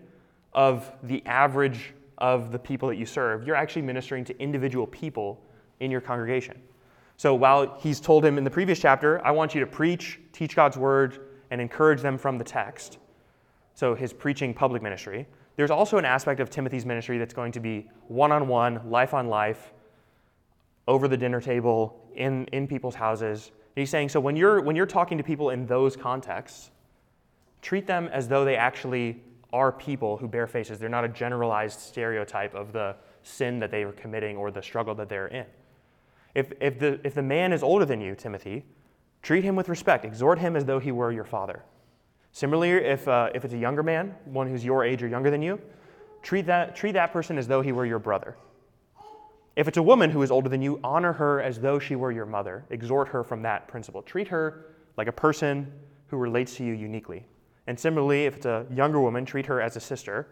of 0.52 0.92
the 1.02 1.24
average 1.24 1.94
of 2.22 2.52
the 2.52 2.58
people 2.58 2.88
that 2.88 2.96
you 2.96 3.04
serve. 3.04 3.44
You're 3.44 3.56
actually 3.56 3.82
ministering 3.82 4.24
to 4.26 4.40
individual 4.40 4.86
people 4.86 5.44
in 5.80 5.90
your 5.90 6.00
congregation. 6.00 6.56
So 7.16 7.34
while 7.34 7.76
he's 7.80 8.00
told 8.00 8.24
him 8.24 8.38
in 8.38 8.44
the 8.44 8.50
previous 8.50 8.78
chapter, 8.78 9.22
I 9.26 9.32
want 9.32 9.54
you 9.54 9.60
to 9.60 9.66
preach, 9.66 10.20
teach 10.32 10.56
God's 10.56 10.76
word, 10.78 11.18
and 11.50 11.60
encourage 11.60 12.00
them 12.00 12.16
from 12.16 12.38
the 12.38 12.44
text, 12.44 12.98
so 13.74 13.94
his 13.94 14.12
preaching 14.12 14.54
public 14.54 14.82
ministry, 14.82 15.26
there's 15.56 15.70
also 15.70 15.98
an 15.98 16.04
aspect 16.04 16.40
of 16.40 16.48
Timothy's 16.48 16.86
ministry 16.86 17.18
that's 17.18 17.34
going 17.34 17.52
to 17.52 17.60
be 17.60 17.90
one 18.06 18.32
on 18.32 18.48
one, 18.48 18.88
life 18.88 19.12
on 19.12 19.28
life, 19.28 19.72
over 20.88 21.08
the 21.08 21.16
dinner 21.16 21.40
table, 21.40 22.08
in, 22.14 22.46
in 22.46 22.66
people's 22.66 22.94
houses. 22.94 23.48
And 23.48 23.82
he's 23.82 23.90
saying, 23.90 24.08
so 24.08 24.20
when 24.20 24.36
you're, 24.36 24.60
when 24.60 24.76
you're 24.76 24.86
talking 24.86 25.18
to 25.18 25.24
people 25.24 25.50
in 25.50 25.66
those 25.66 25.96
contexts, 25.96 26.70
treat 27.60 27.86
them 27.86 28.08
as 28.12 28.28
though 28.28 28.44
they 28.44 28.56
actually 28.56 29.22
are 29.52 29.70
people 29.70 30.16
who 30.16 30.28
bear 30.28 30.46
faces. 30.46 30.78
They're 30.78 30.88
not 30.88 31.04
a 31.04 31.08
generalized 31.08 31.80
stereotype 31.80 32.54
of 32.54 32.72
the 32.72 32.96
sin 33.22 33.58
that 33.60 33.70
they 33.70 33.84
are 33.84 33.92
committing 33.92 34.36
or 34.36 34.50
the 34.50 34.62
struggle 34.62 34.94
that 34.96 35.08
they're 35.08 35.28
in. 35.28 35.46
If, 36.34 36.52
if, 36.60 36.78
the, 36.78 36.98
if 37.04 37.14
the 37.14 37.22
man 37.22 37.52
is 37.52 37.62
older 37.62 37.84
than 37.84 38.00
you, 38.00 38.14
Timothy, 38.14 38.64
treat 39.22 39.44
him 39.44 39.54
with 39.54 39.68
respect. 39.68 40.04
Exhort 40.04 40.38
him 40.38 40.56
as 40.56 40.64
though 40.64 40.78
he 40.78 40.90
were 40.90 41.12
your 41.12 41.24
father. 41.24 41.62
Similarly, 42.32 42.70
if, 42.70 43.06
uh, 43.06 43.28
if 43.34 43.44
it's 43.44 43.52
a 43.52 43.58
younger 43.58 43.82
man, 43.82 44.14
one 44.24 44.48
who's 44.48 44.64
your 44.64 44.84
age 44.84 45.02
or 45.02 45.08
younger 45.08 45.30
than 45.30 45.42
you, 45.42 45.60
treat 46.22 46.46
that, 46.46 46.74
treat 46.74 46.92
that 46.92 47.12
person 47.12 47.36
as 47.36 47.46
though 47.46 47.60
he 47.60 47.72
were 47.72 47.84
your 47.84 47.98
brother. 47.98 48.36
If 49.54 49.68
it's 49.68 49.76
a 49.76 49.82
woman 49.82 50.10
who 50.10 50.22
is 50.22 50.30
older 50.30 50.48
than 50.48 50.62
you, 50.62 50.80
honor 50.82 51.12
her 51.12 51.42
as 51.42 51.60
though 51.60 51.78
she 51.78 51.94
were 51.94 52.10
your 52.10 52.24
mother. 52.24 52.64
Exhort 52.70 53.08
her 53.08 53.22
from 53.22 53.42
that 53.42 53.68
principle. 53.68 54.00
Treat 54.00 54.28
her 54.28 54.64
like 54.96 55.08
a 55.08 55.12
person 55.12 55.70
who 56.06 56.16
relates 56.16 56.56
to 56.56 56.64
you 56.64 56.72
uniquely. 56.72 57.26
And 57.66 57.78
similarly, 57.78 58.26
if 58.26 58.36
it's 58.36 58.46
a 58.46 58.66
younger 58.74 59.00
woman, 59.00 59.24
treat 59.24 59.46
her 59.46 59.60
as 59.60 59.76
a 59.76 59.80
sister. 59.80 60.28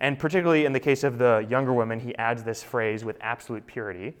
And 0.00 0.18
particularly 0.18 0.64
in 0.64 0.72
the 0.72 0.80
case 0.80 1.04
of 1.04 1.18
the 1.18 1.46
younger 1.48 1.72
woman, 1.72 2.00
he 2.00 2.16
adds 2.16 2.42
this 2.42 2.62
phrase 2.62 3.04
with 3.04 3.16
absolute 3.20 3.66
purity. 3.66 4.16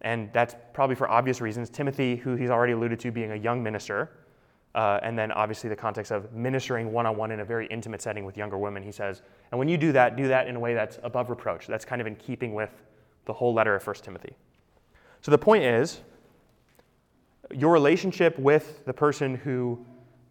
And 0.00 0.30
that's 0.32 0.54
probably 0.72 0.96
for 0.96 1.08
obvious 1.08 1.40
reasons. 1.40 1.70
Timothy, 1.70 2.16
who 2.16 2.34
he's 2.34 2.50
already 2.50 2.72
alluded 2.72 3.00
to 3.00 3.10
being 3.10 3.32
a 3.32 3.36
young 3.36 3.62
minister, 3.62 4.10
uh, 4.74 4.98
and 5.02 5.18
then 5.18 5.30
obviously 5.32 5.70
the 5.70 5.76
context 5.76 6.10
of 6.10 6.32
ministering 6.32 6.92
one 6.92 7.06
on 7.06 7.16
one 7.16 7.30
in 7.30 7.40
a 7.40 7.44
very 7.44 7.66
intimate 7.68 8.02
setting 8.02 8.24
with 8.24 8.36
younger 8.36 8.58
women, 8.58 8.82
he 8.82 8.92
says, 8.92 9.22
and 9.50 9.58
when 9.58 9.68
you 9.68 9.78
do 9.78 9.92
that, 9.92 10.16
do 10.16 10.28
that 10.28 10.48
in 10.48 10.56
a 10.56 10.60
way 10.60 10.74
that's 10.74 10.98
above 11.02 11.30
reproach. 11.30 11.66
That's 11.66 11.84
kind 11.84 12.00
of 12.00 12.06
in 12.06 12.16
keeping 12.16 12.54
with 12.54 12.70
the 13.24 13.32
whole 13.32 13.54
letter 13.54 13.74
of 13.74 13.86
1 13.86 13.96
Timothy. 13.96 14.36
So 15.22 15.30
the 15.30 15.38
point 15.38 15.64
is, 15.64 16.00
your 17.52 17.72
relationship 17.72 18.38
with 18.38 18.84
the 18.84 18.92
person 18.92 19.36
who 19.36 19.86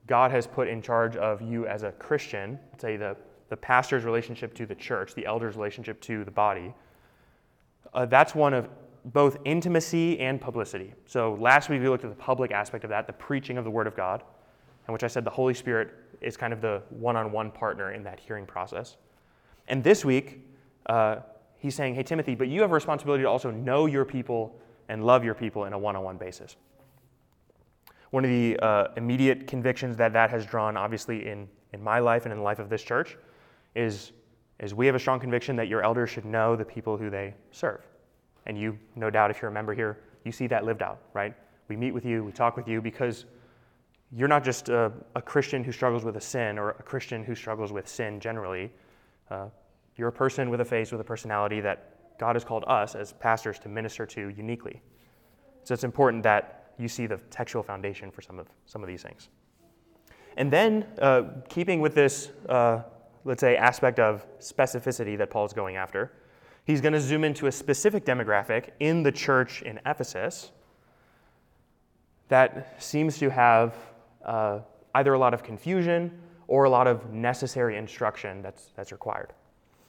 God 0.07 0.31
has 0.31 0.47
put 0.47 0.67
in 0.67 0.81
charge 0.81 1.15
of 1.15 1.41
you 1.41 1.65
as 1.65 1.83
a 1.83 1.91
Christian, 1.93 2.59
say 2.77 2.97
the, 2.97 3.15
the 3.49 3.57
pastor's 3.57 4.03
relationship 4.03 4.53
to 4.55 4.65
the 4.65 4.75
church, 4.75 5.15
the 5.15 5.25
elder's 5.25 5.55
relationship 5.55 6.01
to 6.01 6.23
the 6.23 6.31
body, 6.31 6.73
uh, 7.93 8.05
that's 8.05 8.35
one 8.35 8.53
of 8.53 8.69
both 9.05 9.37
intimacy 9.45 10.19
and 10.19 10.39
publicity. 10.39 10.93
So 11.05 11.37
last 11.39 11.69
week 11.69 11.81
we 11.81 11.89
looked 11.89 12.05
at 12.05 12.09
the 12.09 12.15
public 12.15 12.51
aspect 12.51 12.83
of 12.83 12.89
that, 12.89 13.07
the 13.07 13.13
preaching 13.13 13.57
of 13.57 13.63
the 13.63 13.71
Word 13.71 13.87
of 13.87 13.95
God. 13.95 14.23
and 14.87 14.93
which 14.93 15.03
I 15.03 15.07
said 15.07 15.23
the 15.23 15.29
Holy 15.29 15.53
Spirit 15.53 15.91
is 16.21 16.35
kind 16.37 16.53
of 16.53 16.61
the 16.61 16.81
one 16.89 17.15
on 17.15 17.31
one 17.31 17.51
partner 17.51 17.91
in 17.91 18.03
that 18.03 18.19
hearing 18.19 18.45
process. 18.45 18.97
And 19.67 19.83
this 19.83 20.03
week, 20.03 20.45
uh, 20.87 21.17
he's 21.57 21.75
saying, 21.75 21.95
Hey, 21.95 22.03
Timothy, 22.03 22.35
but 22.35 22.47
you 22.47 22.61
have 22.61 22.71
a 22.71 22.73
responsibility 22.73 23.23
to 23.23 23.29
also 23.29 23.51
know 23.51 23.85
your 23.85 24.05
people 24.05 24.59
and 24.89 25.05
love 25.05 25.23
your 25.23 25.33
people 25.33 25.65
in 25.65 25.73
a 25.73 25.77
one 25.77 25.95
on 25.95 26.03
one 26.03 26.17
basis. 26.17 26.55
One 28.13 28.23
of 28.23 28.29
the 28.29 28.59
uh, 28.59 28.89
immediate 28.95 29.47
convictions 29.47 29.97
that 29.97 30.13
that 30.13 30.29
has 30.29 30.45
drawn, 30.45 30.77
obviously, 30.77 31.27
in, 31.27 31.49
in 31.73 31.81
my 31.81 31.97
life 31.97 32.25
and 32.25 32.31
in 32.31 32.37
the 32.37 32.43
life 32.43 32.59
of 32.59 32.69
this 32.69 32.83
church, 32.83 33.17
is, 33.73 34.11
is 34.59 34.75
we 34.75 34.85
have 34.85 34.93
a 34.93 34.99
strong 34.99 35.19
conviction 35.19 35.55
that 35.55 35.67
your 35.67 35.81
elders 35.81 36.11
should 36.11 36.23
know 36.23 36.55
the 36.55 36.63
people 36.63 36.95
who 36.95 37.09
they 37.09 37.33
serve. 37.49 37.81
And 38.45 38.55
you, 38.55 38.77
no 38.95 39.09
doubt, 39.09 39.31
if 39.31 39.41
you're 39.41 39.49
a 39.49 39.53
member 39.53 39.73
here, 39.73 39.97
you 40.25 40.31
see 40.31 40.45
that 40.45 40.63
lived 40.63 40.83
out, 40.83 40.99
right? 41.15 41.33
We 41.69 41.75
meet 41.75 41.91
with 41.91 42.05
you, 42.05 42.23
we 42.23 42.31
talk 42.31 42.55
with 42.55 42.67
you 42.67 42.83
because 42.83 43.25
you're 44.15 44.27
not 44.27 44.43
just 44.43 44.69
a, 44.69 44.91
a 45.15 45.21
Christian 45.23 45.63
who 45.63 45.71
struggles 45.71 46.05
with 46.05 46.15
a 46.15 46.21
sin 46.21 46.59
or 46.59 46.69
a 46.69 46.83
Christian 46.83 47.23
who 47.23 47.33
struggles 47.33 47.73
with 47.73 47.87
sin 47.87 48.19
generally. 48.19 48.71
Uh, 49.31 49.47
you're 49.97 50.09
a 50.09 50.13
person 50.13 50.51
with 50.51 50.61
a 50.61 50.65
face, 50.65 50.91
with 50.91 51.01
a 51.01 51.03
personality 51.03 51.61
that 51.61 52.19
God 52.19 52.35
has 52.35 52.43
called 52.43 52.63
us 52.67 52.93
as 52.93 53.11
pastors 53.13 53.57
to 53.57 53.69
minister 53.69 54.05
to 54.05 54.29
uniquely. 54.29 54.83
So 55.63 55.73
it's 55.73 55.83
important 55.83 56.21
that 56.21 56.59
you 56.77 56.87
see 56.87 57.07
the 57.07 57.17
textual 57.29 57.63
foundation 57.63 58.11
for 58.11 58.21
some 58.21 58.39
of, 58.39 58.47
some 58.65 58.81
of 58.81 58.87
these 58.87 59.03
things. 59.03 59.29
And 60.37 60.51
then, 60.51 60.85
uh, 60.99 61.23
keeping 61.47 61.79
with 61.79 61.93
this, 61.93 62.31
uh, 62.49 62.81
let's 63.23 63.41
say, 63.41 63.55
aspect 63.55 63.99
of 63.99 64.25
specificity 64.39 65.17
that 65.17 65.29
Paul's 65.29 65.53
going 65.53 65.75
after, 65.75 66.11
he's 66.65 66.81
going 66.81 66.93
to 66.93 66.99
zoom 67.01 67.23
into 67.23 67.47
a 67.47 67.51
specific 67.51 68.05
demographic 68.05 68.69
in 68.79 69.03
the 69.03 69.11
church 69.11 69.61
in 69.61 69.79
Ephesus 69.85 70.51
that 72.29 72.81
seems 72.81 73.17
to 73.19 73.29
have 73.29 73.75
uh, 74.25 74.59
either 74.95 75.13
a 75.13 75.19
lot 75.19 75.33
of 75.33 75.43
confusion 75.43 76.19
or 76.47 76.63
a 76.63 76.69
lot 76.69 76.87
of 76.87 77.11
necessary 77.11 77.77
instruction 77.77 78.41
that's, 78.41 78.71
that's 78.75 78.91
required. 78.91 79.33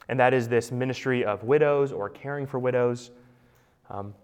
And 0.09 0.21
that 0.21 0.35
is 0.35 0.49
this 0.49 0.71
ministry 0.71 1.25
of 1.25 1.43
widows 1.45 1.93
or 1.93 2.11
caring 2.11 2.47
for 2.47 2.59
widows. 2.59 3.11
Um, 3.89 4.15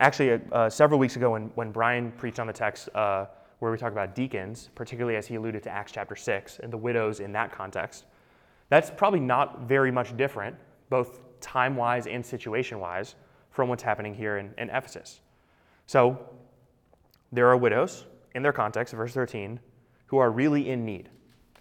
actually, 0.00 0.32
uh, 0.32 0.38
uh, 0.52 0.70
several 0.70 0.98
weeks 0.98 1.16
ago, 1.16 1.30
when, 1.30 1.50
when 1.54 1.70
Brian 1.70 2.10
preached 2.12 2.40
on 2.40 2.46
the 2.46 2.52
text 2.52 2.88
uh, 2.94 3.26
where 3.60 3.70
we 3.70 3.78
talk 3.78 3.92
about 3.92 4.14
deacons, 4.14 4.70
particularly 4.74 5.16
as 5.16 5.26
he 5.26 5.36
alluded 5.36 5.62
to 5.62 5.70
Acts 5.70 5.92
chapter 5.92 6.16
6 6.16 6.58
and 6.60 6.72
the 6.72 6.76
widows 6.76 7.20
in 7.20 7.32
that 7.32 7.52
context, 7.52 8.06
that's 8.70 8.90
probably 8.90 9.20
not 9.20 9.62
very 9.62 9.90
much 9.90 10.16
different, 10.16 10.56
both 10.88 11.20
time 11.40 11.76
wise 11.76 12.06
and 12.06 12.24
situation 12.24 12.80
wise, 12.80 13.14
from 13.50 13.68
what's 13.68 13.82
happening 13.82 14.14
here 14.14 14.38
in, 14.38 14.54
in 14.58 14.70
Ephesus. 14.70 15.20
So, 15.86 16.18
there 17.32 17.48
are 17.48 17.56
widows 17.56 18.06
in 18.34 18.42
their 18.42 18.52
context, 18.52 18.94
verse 18.94 19.12
13, 19.12 19.60
who 20.06 20.18
are 20.18 20.30
really 20.30 20.70
in 20.70 20.84
need. 20.84 21.08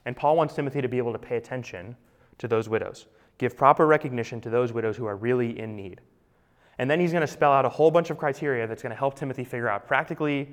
And 0.05 0.15
Paul 0.15 0.35
wants 0.35 0.55
Timothy 0.55 0.81
to 0.81 0.87
be 0.87 0.97
able 0.97 1.13
to 1.13 1.19
pay 1.19 1.37
attention 1.37 1.95
to 2.37 2.47
those 2.47 2.69
widows, 2.69 3.07
give 3.37 3.57
proper 3.57 3.85
recognition 3.85 4.39
to 4.41 4.49
those 4.49 4.71
widows 4.71 4.97
who 4.97 5.05
are 5.05 5.15
really 5.15 5.59
in 5.59 5.75
need. 5.75 6.01
And 6.79 6.89
then 6.89 6.99
he's 6.99 7.11
going 7.11 7.21
to 7.21 7.27
spell 7.27 7.51
out 7.51 7.65
a 7.65 7.69
whole 7.69 7.91
bunch 7.91 8.09
of 8.09 8.17
criteria 8.17 8.65
that's 8.65 8.81
going 8.81 8.91
to 8.91 8.97
help 8.97 9.13
Timothy 9.13 9.43
figure 9.43 9.67
out 9.67 9.85
practically 9.85 10.49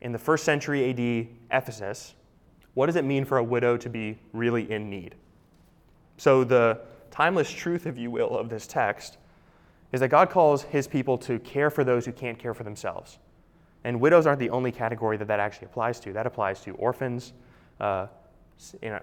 in 0.00 0.10
the 0.10 0.18
first 0.18 0.44
century 0.44 0.90
AD 0.90 1.28
Ephesus, 1.56 2.14
what 2.74 2.86
does 2.86 2.96
it 2.96 3.04
mean 3.04 3.24
for 3.24 3.38
a 3.38 3.44
widow 3.44 3.76
to 3.76 3.88
be 3.88 4.18
really 4.32 4.70
in 4.70 4.90
need? 4.90 5.14
So, 6.16 6.44
the 6.44 6.80
timeless 7.10 7.50
truth, 7.50 7.86
if 7.86 7.98
you 7.98 8.10
will, 8.10 8.36
of 8.36 8.48
this 8.48 8.66
text 8.66 9.18
is 9.92 10.00
that 10.00 10.08
God 10.08 10.30
calls 10.30 10.62
his 10.62 10.88
people 10.88 11.18
to 11.18 11.38
care 11.40 11.70
for 11.70 11.84
those 11.84 12.06
who 12.06 12.12
can't 12.12 12.38
care 12.38 12.54
for 12.54 12.64
themselves. 12.64 13.18
And 13.84 14.00
widows 14.00 14.26
aren't 14.26 14.40
the 14.40 14.50
only 14.50 14.72
category 14.72 15.16
that 15.18 15.28
that 15.28 15.40
actually 15.40 15.66
applies 15.66 16.00
to. 16.00 16.12
That 16.12 16.26
applies 16.26 16.60
to 16.62 16.72
orphans, 16.72 17.34
uh, 17.80 18.06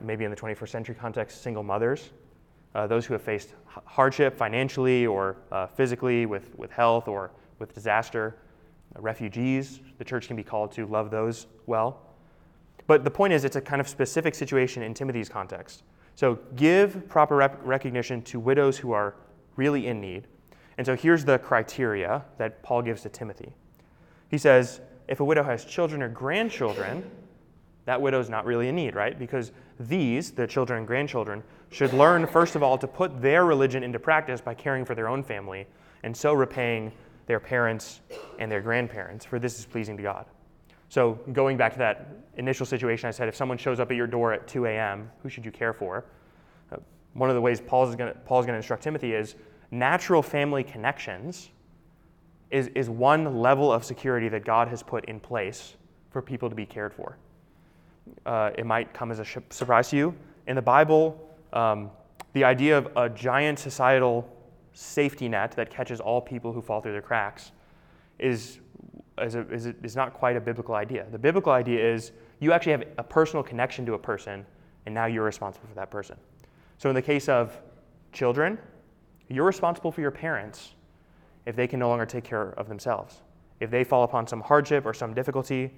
maybe 0.01 0.25
in 0.25 0.31
the 0.31 0.37
21st 0.37 0.69
century 0.69 0.95
context, 0.95 1.41
single 1.41 1.63
mothers, 1.63 2.09
uh, 2.75 2.87
those 2.87 3.05
who 3.05 3.13
have 3.13 3.21
faced 3.21 3.53
hardship 3.65 4.37
financially 4.37 5.05
or 5.05 5.37
uh, 5.51 5.67
physically 5.67 6.25
with, 6.25 6.57
with 6.57 6.71
health 6.71 7.07
or 7.07 7.31
with 7.59 7.73
disaster, 7.73 8.35
uh, 8.95 9.01
refugees. 9.01 9.79
The 9.97 10.05
church 10.05 10.27
can 10.27 10.35
be 10.35 10.43
called 10.43 10.71
to 10.73 10.85
love 10.85 11.11
those 11.11 11.47
well. 11.65 12.01
But 12.87 13.03
the 13.03 13.11
point 13.11 13.33
is, 13.33 13.45
it's 13.45 13.55
a 13.55 13.61
kind 13.61 13.79
of 13.79 13.87
specific 13.87 14.35
situation 14.35 14.83
in 14.83 14.93
Timothy's 14.93 15.29
context. 15.29 15.83
So 16.15 16.39
give 16.55 17.07
proper 17.07 17.35
rep- 17.37 17.59
recognition 17.63 18.21
to 18.23 18.39
widows 18.39 18.77
who 18.77 18.91
are 18.91 19.15
really 19.55 19.87
in 19.87 20.01
need. 20.01 20.27
And 20.77 20.85
so 20.85 20.95
here's 20.95 21.23
the 21.23 21.37
criteria 21.39 22.23
that 22.37 22.61
Paul 22.63 22.81
gives 22.81 23.03
to 23.03 23.09
Timothy. 23.09 23.53
He 24.29 24.37
says, 24.37 24.81
if 25.07 25.19
a 25.19 25.23
widow 25.23 25.43
has 25.43 25.65
children 25.65 26.01
or 26.01 26.09
grandchildren, 26.09 27.09
that 27.85 28.01
widow's 28.01 28.29
not 28.29 28.45
really 28.45 28.67
in 28.67 28.75
need, 28.75 28.95
right? 28.95 29.17
Because 29.17 29.51
these, 29.79 30.31
the 30.31 30.47
children 30.47 30.79
and 30.79 30.87
grandchildren, 30.87 31.43
should 31.69 31.93
learn, 31.93 32.27
first 32.27 32.55
of 32.55 32.63
all, 32.63 32.77
to 32.77 32.87
put 32.87 33.21
their 33.21 33.45
religion 33.45 33.83
into 33.83 33.99
practice 33.99 34.39
by 34.39 34.53
caring 34.53 34.85
for 34.85 34.95
their 34.95 35.07
own 35.07 35.23
family 35.23 35.65
and 36.03 36.15
so 36.15 36.33
repaying 36.33 36.91
their 37.25 37.39
parents 37.39 38.01
and 38.39 38.51
their 38.51 38.61
grandparents, 38.61 39.25
for 39.25 39.39
this 39.39 39.57
is 39.57 39.65
pleasing 39.65 39.97
to 39.97 40.03
God. 40.03 40.25
So, 40.89 41.19
going 41.31 41.57
back 41.57 41.71
to 41.73 41.79
that 41.79 42.07
initial 42.37 42.65
situation, 42.65 43.07
I 43.07 43.11
said 43.11 43.27
if 43.27 43.35
someone 43.35 43.57
shows 43.57 43.79
up 43.79 43.89
at 43.89 43.97
your 43.97 44.05
door 44.05 44.33
at 44.33 44.47
2 44.47 44.65
a.m., 44.65 45.09
who 45.23 45.29
should 45.29 45.43
you 45.45 45.51
care 45.51 45.73
for? 45.73 46.05
Uh, 46.71 46.77
one 47.13 47.29
of 47.29 47.35
the 47.35 47.41
ways 47.41 47.61
Paul's 47.61 47.95
going 47.95 48.13
to 48.13 48.53
instruct 48.53 48.83
Timothy 48.83 49.13
is 49.13 49.35
natural 49.71 50.21
family 50.21 50.63
connections 50.63 51.49
is, 52.51 52.67
is 52.75 52.89
one 52.89 53.39
level 53.39 53.71
of 53.71 53.83
security 53.83 54.29
that 54.29 54.45
God 54.45 54.67
has 54.67 54.83
put 54.83 55.05
in 55.05 55.19
place 55.19 55.75
for 56.11 56.21
people 56.21 56.49
to 56.49 56.55
be 56.55 56.65
cared 56.65 56.93
for. 56.93 57.17
Uh, 58.25 58.51
it 58.57 58.65
might 58.65 58.93
come 58.93 59.11
as 59.11 59.19
a 59.19 59.25
surprise 59.49 59.89
to 59.89 59.97
you. 59.97 60.15
In 60.47 60.55
the 60.55 60.61
Bible, 60.61 61.19
um, 61.53 61.89
the 62.33 62.43
idea 62.43 62.77
of 62.77 62.89
a 62.97 63.09
giant 63.09 63.59
societal 63.59 64.29
safety 64.73 65.29
net 65.29 65.51
that 65.53 65.69
catches 65.69 65.99
all 65.99 66.19
people 66.19 66.51
who 66.51 66.61
fall 66.61 66.81
through 66.81 66.95
the 66.95 67.01
cracks 67.01 67.51
is, 68.19 68.59
is, 69.21 69.35
a, 69.35 69.41
is, 69.51 69.67
a, 69.67 69.75
is 69.83 69.95
not 69.95 70.13
quite 70.13 70.35
a 70.35 70.41
biblical 70.41 70.75
idea. 70.75 71.05
The 71.11 71.17
biblical 71.17 71.51
idea 71.51 71.93
is 71.93 72.11
you 72.39 72.51
actually 72.51 72.73
have 72.73 72.83
a 72.97 73.03
personal 73.03 73.43
connection 73.43 73.85
to 73.85 73.93
a 73.93 73.99
person, 73.99 74.45
and 74.85 74.93
now 74.93 75.05
you're 75.05 75.23
responsible 75.23 75.67
for 75.67 75.75
that 75.75 75.91
person. 75.91 76.17
So, 76.77 76.89
in 76.89 76.95
the 76.95 77.01
case 77.01 77.29
of 77.29 77.57
children, 78.11 78.57
you're 79.29 79.45
responsible 79.45 79.91
for 79.91 80.01
your 80.01 80.11
parents 80.11 80.73
if 81.45 81.55
they 81.55 81.67
can 81.67 81.79
no 81.79 81.89
longer 81.89 82.05
take 82.05 82.23
care 82.23 82.49
of 82.51 82.67
themselves. 82.67 83.21
If 83.59 83.69
they 83.69 83.83
fall 83.83 84.03
upon 84.03 84.27
some 84.27 84.41
hardship 84.41 84.85
or 84.85 84.93
some 84.93 85.13
difficulty, 85.13 85.71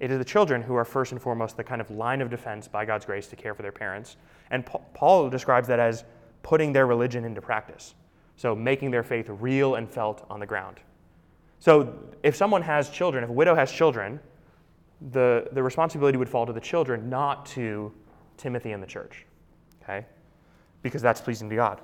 it 0.00 0.10
is 0.10 0.18
the 0.18 0.24
children 0.24 0.60
who 0.60 0.74
are 0.74 0.84
first 0.84 1.12
and 1.12 1.20
foremost 1.20 1.56
the 1.56 1.64
kind 1.64 1.80
of 1.80 1.90
line 1.90 2.20
of 2.20 2.30
defense 2.30 2.68
by 2.68 2.84
God's 2.84 3.04
grace 3.04 3.28
to 3.28 3.36
care 3.36 3.54
for 3.54 3.62
their 3.62 3.72
parents. 3.72 4.16
And 4.50 4.66
Paul 4.94 5.30
describes 5.30 5.68
that 5.68 5.78
as 5.78 6.04
putting 6.42 6.72
their 6.72 6.86
religion 6.86 7.24
into 7.24 7.40
practice. 7.40 7.94
So 8.36 8.54
making 8.54 8.90
their 8.90 9.02
faith 9.02 9.26
real 9.28 9.76
and 9.76 9.88
felt 9.88 10.26
on 10.28 10.40
the 10.40 10.46
ground. 10.46 10.78
So 11.60 11.94
if 12.22 12.36
someone 12.36 12.62
has 12.62 12.90
children, 12.90 13.24
if 13.24 13.30
a 13.30 13.32
widow 13.32 13.54
has 13.54 13.70
children, 13.70 14.20
the, 15.12 15.48
the 15.52 15.62
responsibility 15.62 16.18
would 16.18 16.28
fall 16.28 16.44
to 16.44 16.52
the 16.52 16.60
children, 16.60 17.08
not 17.08 17.46
to 17.46 17.92
Timothy 18.36 18.72
and 18.72 18.82
the 18.82 18.86
church. 18.86 19.24
Okay? 19.82 20.04
Because 20.82 21.02
that's 21.02 21.20
pleasing 21.20 21.48
to 21.50 21.56
God. 21.56 21.80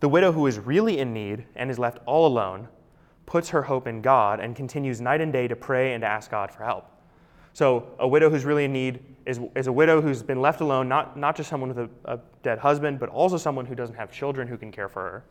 The 0.00 0.08
widow 0.08 0.32
who 0.32 0.46
is 0.46 0.58
really 0.58 0.98
in 0.98 1.12
need 1.12 1.44
and 1.54 1.70
is 1.70 1.78
left 1.78 1.98
all 2.06 2.26
alone 2.26 2.68
puts 3.30 3.48
her 3.48 3.62
hope 3.62 3.86
in 3.86 4.02
God 4.02 4.40
and 4.40 4.56
continues 4.56 5.00
night 5.00 5.20
and 5.20 5.32
day 5.32 5.46
to 5.46 5.54
pray 5.54 5.94
and 5.94 6.02
to 6.02 6.06
ask 6.06 6.32
God 6.32 6.50
for 6.50 6.64
help. 6.64 6.90
So, 7.52 7.86
a 8.00 8.06
widow 8.06 8.28
who's 8.28 8.44
really 8.44 8.64
in 8.64 8.72
need 8.72 9.04
is, 9.24 9.40
is 9.54 9.68
a 9.68 9.72
widow 9.72 10.00
who's 10.00 10.20
been 10.20 10.42
left 10.42 10.60
alone, 10.60 10.88
not, 10.88 11.16
not 11.16 11.36
just 11.36 11.48
someone 11.48 11.72
with 11.72 11.78
a, 11.78 12.12
a 12.12 12.20
dead 12.42 12.58
husband, 12.58 12.98
but 12.98 13.08
also 13.08 13.36
someone 13.36 13.66
who 13.66 13.76
doesn't 13.76 13.94
have 13.94 14.10
children 14.10 14.48
who 14.48 14.56
can 14.56 14.72
care 14.72 14.88
for 14.88 15.02
her. 15.02 15.24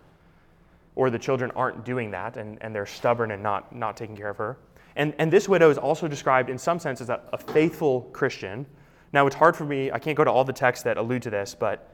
Or 0.95 1.09
the 1.09 1.19
children 1.19 1.51
aren't 1.57 1.83
doing 1.83 2.09
that 2.11 2.37
and, 2.37 2.57
and 2.61 2.73
they're 2.73 2.85
stubborn 2.85 3.31
and 3.31 3.43
not, 3.43 3.75
not 3.75 3.97
taking 3.97 4.15
care 4.15 4.29
of 4.29 4.37
her. 4.37 4.57
And, 4.95 5.13
and 5.17 5.31
this 5.31 5.49
widow 5.49 5.69
is 5.69 5.77
also 5.77 6.07
described 6.07 6.49
in 6.49 6.57
some 6.57 6.79
sense 6.79 7.01
as 7.01 7.09
a, 7.09 7.21
a 7.33 7.37
faithful 7.37 8.03
Christian. 8.13 8.65
Now, 9.11 9.27
it's 9.27 9.35
hard 9.35 9.57
for 9.57 9.65
me, 9.65 9.91
I 9.91 9.99
can't 9.99 10.15
go 10.15 10.23
to 10.23 10.31
all 10.31 10.45
the 10.45 10.53
texts 10.53 10.83
that 10.85 10.95
allude 10.95 11.23
to 11.23 11.29
this, 11.29 11.53
but 11.53 11.93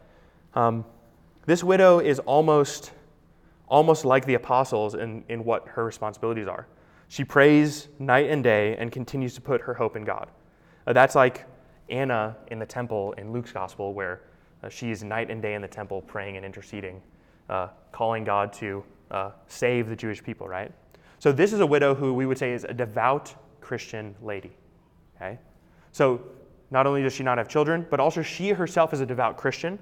um, 0.53 0.85
this 1.47 1.63
widow 1.63 1.97
is 1.97 2.19
almost, 2.19 2.91
almost 3.67 4.05
like 4.05 4.25
the 4.25 4.35
apostles 4.35 4.95
in, 4.95 5.23
in 5.29 5.43
what 5.43 5.67
her 5.67 5.83
responsibilities 5.85 6.47
are. 6.47 6.67
She 7.07 7.23
prays 7.23 7.87
night 7.99 8.29
and 8.29 8.43
day 8.43 8.75
and 8.77 8.91
continues 8.91 9.35
to 9.35 9.41
put 9.41 9.61
her 9.61 9.73
hope 9.73 9.95
in 9.95 10.03
God. 10.03 10.29
Uh, 10.87 10.93
that's 10.93 11.15
like 11.15 11.45
Anna 11.89 12.35
in 12.47 12.59
the 12.59 12.65
temple 12.65 13.13
in 13.13 13.31
Luke's 13.31 13.51
gospel, 13.51 13.93
where 13.93 14.21
uh, 14.63 14.69
she 14.69 14.91
is 14.91 15.03
night 15.03 15.29
and 15.29 15.41
day 15.41 15.53
in 15.53 15.61
the 15.61 15.67
temple 15.67 16.01
praying 16.01 16.37
and 16.37 16.45
interceding, 16.45 17.01
uh, 17.49 17.69
calling 17.91 18.23
God 18.23 18.51
to 18.53 18.83
uh, 19.11 19.31
save 19.47 19.89
the 19.89 19.95
Jewish 19.95 20.23
people, 20.23 20.47
right? 20.47 20.71
So 21.19 21.31
this 21.31 21.53
is 21.53 21.59
a 21.59 21.65
widow 21.65 21.95
who 21.95 22.13
we 22.13 22.25
would 22.25 22.37
say 22.37 22.51
is 22.51 22.65
a 22.65 22.73
devout 22.73 23.33
Christian 23.61 24.15
lady. 24.21 24.51
Okay? 25.15 25.39
So 25.91 26.21
not 26.71 26.85
only 26.87 27.01
does 27.03 27.13
she 27.13 27.23
not 27.23 27.37
have 27.37 27.47
children, 27.47 27.85
but 27.89 27.99
also 27.99 28.21
she 28.21 28.49
herself 28.49 28.93
is 28.93 29.01
a 29.01 29.05
devout 29.05 29.37
Christian. 29.37 29.79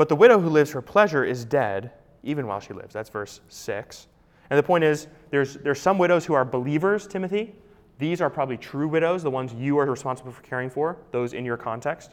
But 0.00 0.08
the 0.08 0.16
widow 0.16 0.40
who 0.40 0.48
lives 0.48 0.70
for 0.70 0.80
pleasure 0.80 1.24
is 1.24 1.44
dead 1.44 1.90
even 2.22 2.46
while 2.46 2.58
she 2.58 2.72
lives. 2.72 2.94
That's 2.94 3.10
verse 3.10 3.42
6. 3.50 4.06
And 4.48 4.58
the 4.58 4.62
point 4.62 4.82
is, 4.82 5.08
there's, 5.28 5.56
there's 5.56 5.78
some 5.78 5.98
widows 5.98 6.24
who 6.24 6.32
are 6.32 6.42
believers, 6.42 7.06
Timothy. 7.06 7.54
These 7.98 8.22
are 8.22 8.30
probably 8.30 8.56
true 8.56 8.88
widows, 8.88 9.22
the 9.22 9.30
ones 9.30 9.52
you 9.52 9.76
are 9.76 9.84
responsible 9.84 10.32
for 10.32 10.40
caring 10.40 10.70
for, 10.70 10.96
those 11.10 11.34
in 11.34 11.44
your 11.44 11.58
context. 11.58 12.12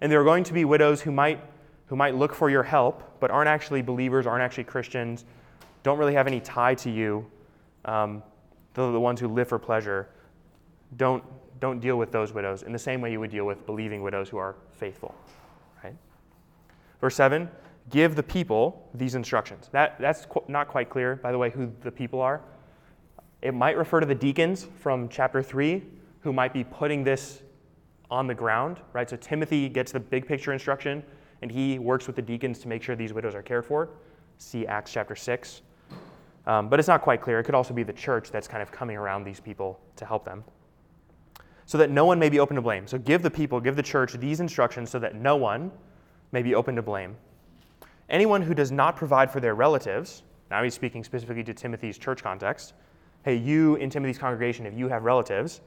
And 0.00 0.10
there 0.10 0.22
are 0.22 0.24
going 0.24 0.42
to 0.44 0.54
be 0.54 0.64
widows 0.64 1.02
who 1.02 1.12
might, 1.12 1.44
who 1.88 1.96
might 1.96 2.14
look 2.14 2.34
for 2.34 2.48
your 2.48 2.62
help, 2.62 3.20
but 3.20 3.30
aren't 3.30 3.48
actually 3.48 3.82
believers, 3.82 4.26
aren't 4.26 4.42
actually 4.42 4.64
Christians, 4.64 5.26
don't 5.82 5.98
really 5.98 6.14
have 6.14 6.26
any 6.26 6.40
tie 6.40 6.76
to 6.76 6.90
you. 6.90 7.30
Um, 7.84 8.22
they're 8.72 8.90
the 8.90 8.98
ones 8.98 9.20
who 9.20 9.28
live 9.28 9.48
for 9.48 9.58
pleasure. 9.58 10.08
Don't, 10.96 11.22
don't 11.60 11.78
deal 11.78 11.98
with 11.98 12.10
those 12.10 12.32
widows 12.32 12.62
in 12.62 12.72
the 12.72 12.78
same 12.78 13.02
way 13.02 13.12
you 13.12 13.20
would 13.20 13.30
deal 13.30 13.44
with 13.44 13.66
believing 13.66 14.02
widows 14.02 14.30
who 14.30 14.38
are 14.38 14.56
faithful. 14.72 15.14
Verse 17.00 17.16
7 17.16 17.48
Give 17.90 18.14
the 18.14 18.22
people 18.22 18.88
these 18.92 19.14
instructions. 19.14 19.68
That, 19.72 19.98
that's 19.98 20.26
qu- 20.26 20.44
not 20.48 20.68
quite 20.68 20.90
clear, 20.90 21.16
by 21.16 21.32
the 21.32 21.38
way, 21.38 21.50
who 21.50 21.72
the 21.80 21.90
people 21.90 22.20
are. 22.20 22.42
It 23.40 23.54
might 23.54 23.78
refer 23.78 24.00
to 24.00 24.06
the 24.06 24.14
deacons 24.14 24.66
from 24.80 25.08
chapter 25.08 25.42
3 25.42 25.82
who 26.20 26.32
might 26.32 26.52
be 26.52 26.64
putting 26.64 27.04
this 27.04 27.42
on 28.10 28.26
the 28.26 28.34
ground, 28.34 28.78
right? 28.92 29.08
So 29.08 29.16
Timothy 29.16 29.68
gets 29.68 29.92
the 29.92 30.00
big 30.00 30.26
picture 30.26 30.52
instruction 30.52 31.02
and 31.40 31.50
he 31.50 31.78
works 31.78 32.06
with 32.06 32.16
the 32.16 32.22
deacons 32.22 32.58
to 32.60 32.68
make 32.68 32.82
sure 32.82 32.96
these 32.96 33.12
widows 33.12 33.34
are 33.34 33.42
cared 33.42 33.64
for. 33.64 33.90
See 34.38 34.66
Acts 34.66 34.92
chapter 34.92 35.14
6. 35.14 35.62
Um, 36.46 36.68
but 36.68 36.78
it's 36.78 36.88
not 36.88 37.02
quite 37.02 37.20
clear. 37.20 37.38
It 37.38 37.44
could 37.44 37.54
also 37.54 37.74
be 37.74 37.82
the 37.82 37.92
church 37.92 38.30
that's 38.30 38.48
kind 38.48 38.62
of 38.62 38.72
coming 38.72 38.96
around 38.96 39.24
these 39.24 39.38
people 39.38 39.78
to 39.96 40.04
help 40.04 40.24
them. 40.24 40.42
So 41.66 41.76
that 41.78 41.90
no 41.90 42.06
one 42.06 42.18
may 42.18 42.30
be 42.30 42.40
open 42.40 42.56
to 42.56 42.62
blame. 42.62 42.86
So 42.86 42.98
give 42.98 43.22
the 43.22 43.30
people, 43.30 43.60
give 43.60 43.76
the 43.76 43.82
church 43.82 44.14
these 44.14 44.40
instructions 44.40 44.90
so 44.90 44.98
that 44.98 45.14
no 45.14 45.36
one 45.36 45.70
may 46.32 46.42
be 46.42 46.54
open 46.54 46.76
to 46.76 46.82
blame. 46.82 47.16
Anyone 48.08 48.42
who 48.42 48.54
does 48.54 48.72
not 48.72 48.96
provide 48.96 49.30
for 49.30 49.40
their 49.40 49.54
relatives, 49.54 50.22
now 50.50 50.62
he's 50.62 50.74
speaking 50.74 51.04
specifically 51.04 51.44
to 51.44 51.54
Timothy's 51.54 51.98
church 51.98 52.22
context, 52.22 52.74
hey, 53.22 53.36
you 53.36 53.76
in 53.76 53.90
Timothy's 53.90 54.18
congregation, 54.18 54.66
if 54.66 54.74
you 54.74 54.88
have 54.88 55.04
relatives, 55.04 55.60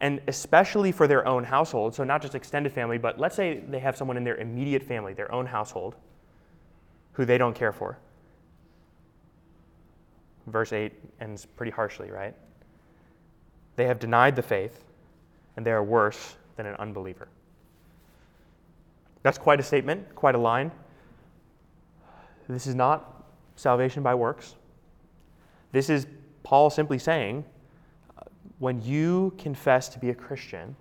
and 0.00 0.20
especially 0.28 0.92
for 0.92 1.06
their 1.06 1.26
own 1.26 1.44
household, 1.44 1.94
so 1.94 2.04
not 2.04 2.22
just 2.22 2.34
extended 2.34 2.72
family, 2.72 2.98
but 2.98 3.18
let's 3.18 3.34
say 3.34 3.60
they 3.68 3.80
have 3.80 3.96
someone 3.96 4.16
in 4.16 4.24
their 4.24 4.36
immediate 4.36 4.82
family, 4.82 5.12
their 5.12 5.32
own 5.32 5.46
household, 5.46 5.96
who 7.12 7.24
they 7.24 7.38
don't 7.38 7.54
care 7.54 7.72
for. 7.72 7.98
Verse 10.46 10.72
8 10.72 10.92
ends 11.20 11.46
pretty 11.46 11.72
harshly, 11.72 12.10
right? 12.10 12.34
They 13.76 13.86
have 13.86 13.98
denied 13.98 14.34
the 14.34 14.42
faith, 14.42 14.84
and 15.56 15.66
they 15.66 15.72
are 15.72 15.82
worse 15.82 16.36
than 16.56 16.66
an 16.66 16.74
unbeliever. 16.76 17.28
That's 19.22 19.38
quite 19.38 19.60
a 19.60 19.62
statement, 19.62 20.14
quite 20.14 20.34
a 20.34 20.38
line. 20.38 20.70
This 22.48 22.66
is 22.66 22.74
not 22.74 23.26
salvation 23.56 24.02
by 24.02 24.14
works. 24.14 24.54
This 25.72 25.90
is 25.90 26.06
Paul 26.42 26.70
simply 26.70 26.98
saying 26.98 27.44
when 28.58 28.82
you 28.82 29.34
confess 29.38 29.88
to 29.90 29.98
be 29.98 30.10
a 30.10 30.14
Christian, 30.14 30.74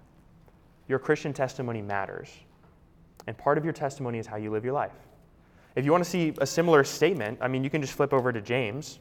your 0.87 0.99
Christian 0.99 1.33
testimony 1.33 1.81
matters. 1.81 2.29
And 3.27 3.37
part 3.37 3.57
of 3.57 3.63
your 3.63 3.73
testimony 3.73 4.19
is 4.19 4.25
how 4.25 4.37
you 4.37 4.49
live 4.49 4.63
your 4.63 4.73
life. 4.73 4.93
If 5.75 5.85
you 5.85 5.91
want 5.91 6.03
to 6.03 6.09
see 6.09 6.33
a 6.39 6.45
similar 6.45 6.83
statement, 6.83 7.37
I 7.41 7.47
mean, 7.47 7.63
you 7.63 7.69
can 7.69 7.81
just 7.81 7.93
flip 7.93 8.13
over 8.13 8.31
to 8.31 8.41
James. 8.41 8.99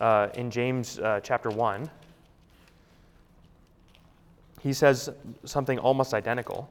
Uh, 0.00 0.28
in 0.34 0.50
James 0.50 0.98
uh, 0.98 1.20
chapter 1.22 1.50
1, 1.50 1.90
he 4.62 4.72
says 4.72 5.10
something 5.44 5.78
almost 5.78 6.14
identical 6.14 6.70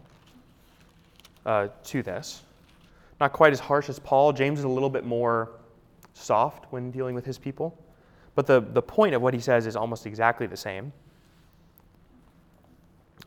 uh, 1.46 1.68
to 1.86 2.04
this. 2.04 2.44
Not 3.20 3.34
quite 3.34 3.54
as 3.54 3.60
harsh 3.60 3.90
as 3.90 4.00
Paul. 4.00 4.32
James 4.34 4.60
is 4.60 4.66
a 4.66 4.70
little 4.70 4.90
bit 4.90 5.06
more 5.06 5.52
soft 6.14 6.72
when 6.72 6.92
dealing 6.92 7.16
with 7.16 7.26
his 7.26 7.38
people. 7.38 7.78
But 8.36 8.48
the, 8.48 8.62
the 8.62 8.82
point 8.82 9.16
of 9.16 9.22
what 9.22 9.34
he 9.34 9.40
says 9.40 9.66
is 9.66 9.76
almost 9.76 10.06
exactly 10.06 10.48
the 10.48 10.58
same. 10.58 10.94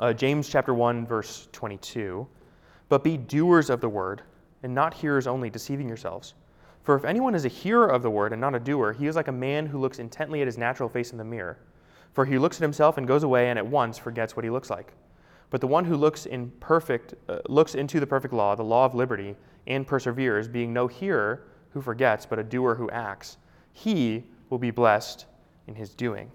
Uh, 0.01 0.13
James 0.13 0.49
chapter 0.49 0.73
1, 0.73 1.07
verse 1.07 1.49
22. 1.53 2.27
But 2.89 3.05
be 3.05 3.17
doers 3.17 3.71
of 3.71 3.81
the 3.81 3.89
word, 3.89 4.23
and 4.63 4.75
not 4.75 4.95
hearers 4.95 5.27
only, 5.27 5.51
deceiving 5.51 5.87
yourselves. 5.87 6.35
For 6.83 6.97
if 6.97 7.05
anyone 7.05 7.35
is 7.35 7.45
a 7.45 7.49
hearer 7.49 7.89
of 7.89 8.03
the 8.03 8.11
word 8.11 8.33
and 8.33 8.41
not 8.41 8.55
a 8.55 8.59
doer, 8.59 8.93
he 8.93 9.07
is 9.07 9.17
like 9.17 9.29
a 9.29 9.33
man 9.33 9.67
who 9.67 9.79
looks 9.79 9.99
intently 9.99 10.41
at 10.41 10.47
his 10.47 10.59
natural 10.59 10.89
face 10.89 11.13
in 11.13 11.19
the 11.19 11.25
mirror. 11.25 11.59
For 12.13 12.25
he 12.25 12.39
looks 12.39 12.57
at 12.57 12.63
himself 12.63 12.99
and 12.99 13.07
goes 13.07 13.23
away 13.23 13.51
and 13.51 13.59
at 13.59 13.67
once 13.67 13.99
forgets 13.99 14.35
what 14.37 14.45
he 14.45 14.51
looks 14.51 14.69
like. 14.69 14.93
But 15.53 15.61
the 15.61 15.67
one 15.67 15.85
who 15.85 15.97
looks 15.97 16.25
in 16.25 16.51
perfect 16.61 17.13
uh, 17.29 17.41
looks 17.47 17.75
into 17.75 18.01
the 18.01 18.07
perfect 18.07 18.33
law, 18.33 18.55
the 18.55 18.65
law 18.65 18.87
of 18.87 18.95
liberty, 18.95 19.37
and 19.67 19.87
perseveres, 19.87 20.49
being 20.49 20.73
no 20.73 20.87
hearer 20.87 21.45
who 21.75 21.83
forgets, 21.83 22.25
but 22.25 22.39
a 22.39 22.43
doer 22.43 22.75
who 22.75 22.89
acts, 22.89 23.37
he 23.75 24.25
will 24.49 24.57
be 24.57 24.71
blessed 24.71 25.27
in 25.67 25.75
his 25.75 25.91
doing. 25.91 26.31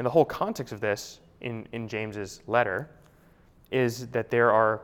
And 0.00 0.04
the 0.04 0.10
whole 0.10 0.24
context 0.24 0.72
of 0.72 0.80
this 0.80 1.20
in, 1.42 1.68
in 1.70 1.86
James's 1.86 2.42
letter 2.48 2.90
is 3.70 4.08
that 4.08 4.30
there 4.30 4.50
are 4.50 4.80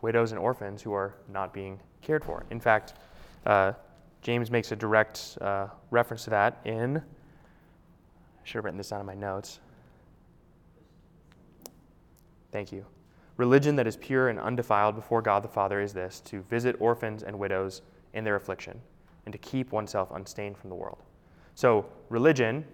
widows 0.00 0.32
and 0.32 0.38
orphans 0.38 0.80
who 0.80 0.94
are 0.94 1.14
not 1.28 1.52
being 1.52 1.78
cared 2.00 2.24
for. 2.24 2.46
In 2.50 2.58
fact, 2.58 2.94
uh, 3.44 3.72
James 4.22 4.50
makes 4.50 4.72
a 4.72 4.76
direct 4.76 5.36
uh, 5.42 5.66
reference 5.90 6.24
to 6.24 6.30
that 6.30 6.58
in, 6.64 6.96
I 6.96 7.02
should 8.44 8.54
have 8.54 8.64
written 8.64 8.78
this 8.78 8.88
down 8.88 9.00
in 9.00 9.06
my 9.06 9.14
notes. 9.14 9.60
Thank 12.50 12.72
you. 12.72 12.86
Religion 13.36 13.76
that 13.76 13.86
is 13.86 13.96
pure 13.96 14.28
and 14.28 14.38
undefiled 14.38 14.94
before 14.94 15.20
God 15.20 15.42
the 15.42 15.48
Father 15.48 15.80
is 15.80 15.92
this 15.92 16.20
to 16.20 16.42
visit 16.42 16.76
orphans 16.78 17.22
and 17.22 17.38
widows 17.38 17.82
in 18.12 18.24
their 18.24 18.36
affliction 18.36 18.80
and 19.26 19.32
to 19.32 19.38
keep 19.38 19.72
oneself 19.72 20.10
unstained 20.12 20.56
from 20.56 20.70
the 20.70 20.76
world. 20.76 21.02
So, 21.54 21.86
religion 22.08 22.64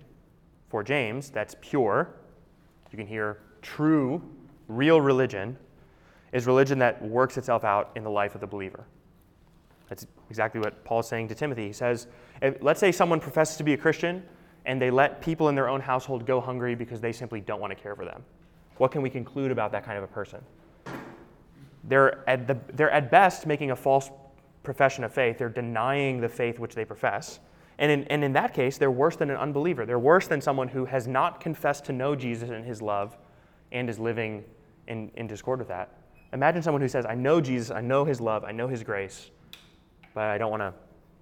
for 0.68 0.82
James 0.82 1.30
that's 1.30 1.56
pure 1.60 2.14
you 2.90 2.96
can 2.96 3.06
hear 3.06 3.38
true, 3.62 4.22
real 4.68 5.00
religion 5.00 5.56
is 6.32 6.46
religion 6.46 6.78
that 6.78 7.02
works 7.02 7.36
itself 7.36 7.64
out 7.64 7.90
in 7.96 8.04
the 8.04 8.10
life 8.10 8.34
of 8.34 8.40
the 8.40 8.46
believer. 8.46 8.84
That's 9.88 10.06
exactly 10.28 10.60
what 10.60 10.84
Paul's 10.84 11.08
saying 11.08 11.28
to 11.28 11.34
Timothy. 11.34 11.66
He 11.66 11.72
says, 11.72 12.06
let's 12.60 12.78
say 12.78 12.92
someone 12.92 13.20
professes 13.20 13.56
to 13.56 13.64
be 13.64 13.72
a 13.72 13.76
Christian 13.76 14.22
and 14.66 14.80
they 14.80 14.90
let 14.90 15.20
people 15.20 15.48
in 15.48 15.54
their 15.54 15.68
own 15.68 15.80
household 15.80 16.26
go 16.26 16.40
hungry 16.40 16.74
because 16.74 17.00
they 17.00 17.12
simply 17.12 17.40
don't 17.40 17.60
want 17.60 17.76
to 17.76 17.80
care 17.80 17.96
for 17.96 18.04
them. 18.04 18.24
What 18.80 18.92
can 18.92 19.02
we 19.02 19.10
conclude 19.10 19.50
about 19.50 19.72
that 19.72 19.84
kind 19.84 19.98
of 19.98 20.04
a 20.04 20.06
person? 20.06 20.40
They're 21.84 22.26
at, 22.26 22.46
the, 22.46 22.56
they're 22.72 22.90
at 22.90 23.10
best 23.10 23.46
making 23.46 23.72
a 23.72 23.76
false 23.76 24.08
profession 24.62 25.04
of 25.04 25.12
faith. 25.12 25.36
They're 25.36 25.50
denying 25.50 26.18
the 26.18 26.30
faith 26.30 26.58
which 26.58 26.74
they 26.74 26.86
profess. 26.86 27.40
And 27.76 27.92
in, 27.92 28.04
and 28.04 28.24
in 28.24 28.32
that 28.32 28.54
case, 28.54 28.78
they're 28.78 28.90
worse 28.90 29.16
than 29.16 29.28
an 29.28 29.36
unbeliever. 29.36 29.84
They're 29.84 29.98
worse 29.98 30.28
than 30.28 30.40
someone 30.40 30.66
who 30.66 30.86
has 30.86 31.06
not 31.06 31.40
confessed 31.40 31.84
to 31.84 31.92
know 31.92 32.16
Jesus 32.16 32.48
and 32.48 32.64
his 32.64 32.80
love 32.80 33.18
and 33.70 33.90
is 33.90 33.98
living 33.98 34.44
in, 34.88 35.10
in 35.14 35.26
discord 35.26 35.58
with 35.58 35.68
that. 35.68 35.98
Imagine 36.32 36.62
someone 36.62 36.80
who 36.80 36.88
says, 36.88 37.04
I 37.04 37.14
know 37.14 37.38
Jesus, 37.38 37.70
I 37.70 37.82
know 37.82 38.06
his 38.06 38.18
love, 38.18 38.44
I 38.44 38.52
know 38.52 38.66
his 38.66 38.82
grace, 38.82 39.30
but 40.14 40.24
I 40.24 40.38
don't 40.38 40.50
want 40.50 40.62
to 40.62 40.72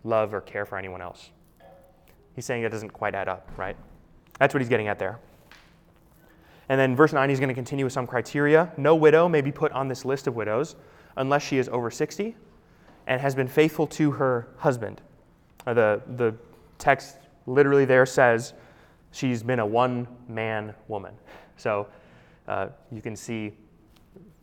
love 0.04 0.32
or 0.32 0.42
care 0.42 0.64
for 0.64 0.78
anyone 0.78 1.02
else. 1.02 1.30
He's 2.36 2.44
saying 2.44 2.62
that 2.62 2.70
doesn't 2.70 2.90
quite 2.90 3.16
add 3.16 3.28
up, 3.28 3.50
right? 3.56 3.76
That's 4.38 4.54
what 4.54 4.60
he's 4.60 4.68
getting 4.68 4.86
at 4.86 5.00
there. 5.00 5.18
And 6.68 6.78
then 6.78 6.94
verse 6.94 7.12
9, 7.12 7.28
he's 7.28 7.40
going 7.40 7.48
to 7.48 7.54
continue 7.54 7.84
with 7.84 7.92
some 7.92 8.06
criteria. 8.06 8.72
No 8.76 8.94
widow 8.94 9.28
may 9.28 9.40
be 9.40 9.52
put 9.52 9.72
on 9.72 9.88
this 9.88 10.04
list 10.04 10.26
of 10.26 10.36
widows 10.36 10.76
unless 11.16 11.42
she 11.42 11.58
is 11.58 11.68
over 11.68 11.90
60 11.90 12.36
and 13.06 13.20
has 13.20 13.34
been 13.34 13.48
faithful 13.48 13.86
to 13.86 14.10
her 14.12 14.48
husband. 14.58 15.00
Uh, 15.66 15.74
the, 15.74 16.02
the 16.16 16.34
text 16.78 17.16
literally 17.46 17.84
there 17.84 18.04
says 18.04 18.52
she's 19.12 19.42
been 19.42 19.58
a 19.58 19.66
one 19.66 20.06
man 20.28 20.74
woman. 20.88 21.14
So 21.56 21.88
uh, 22.46 22.68
you 22.92 23.00
can 23.00 23.16
see 23.16 23.52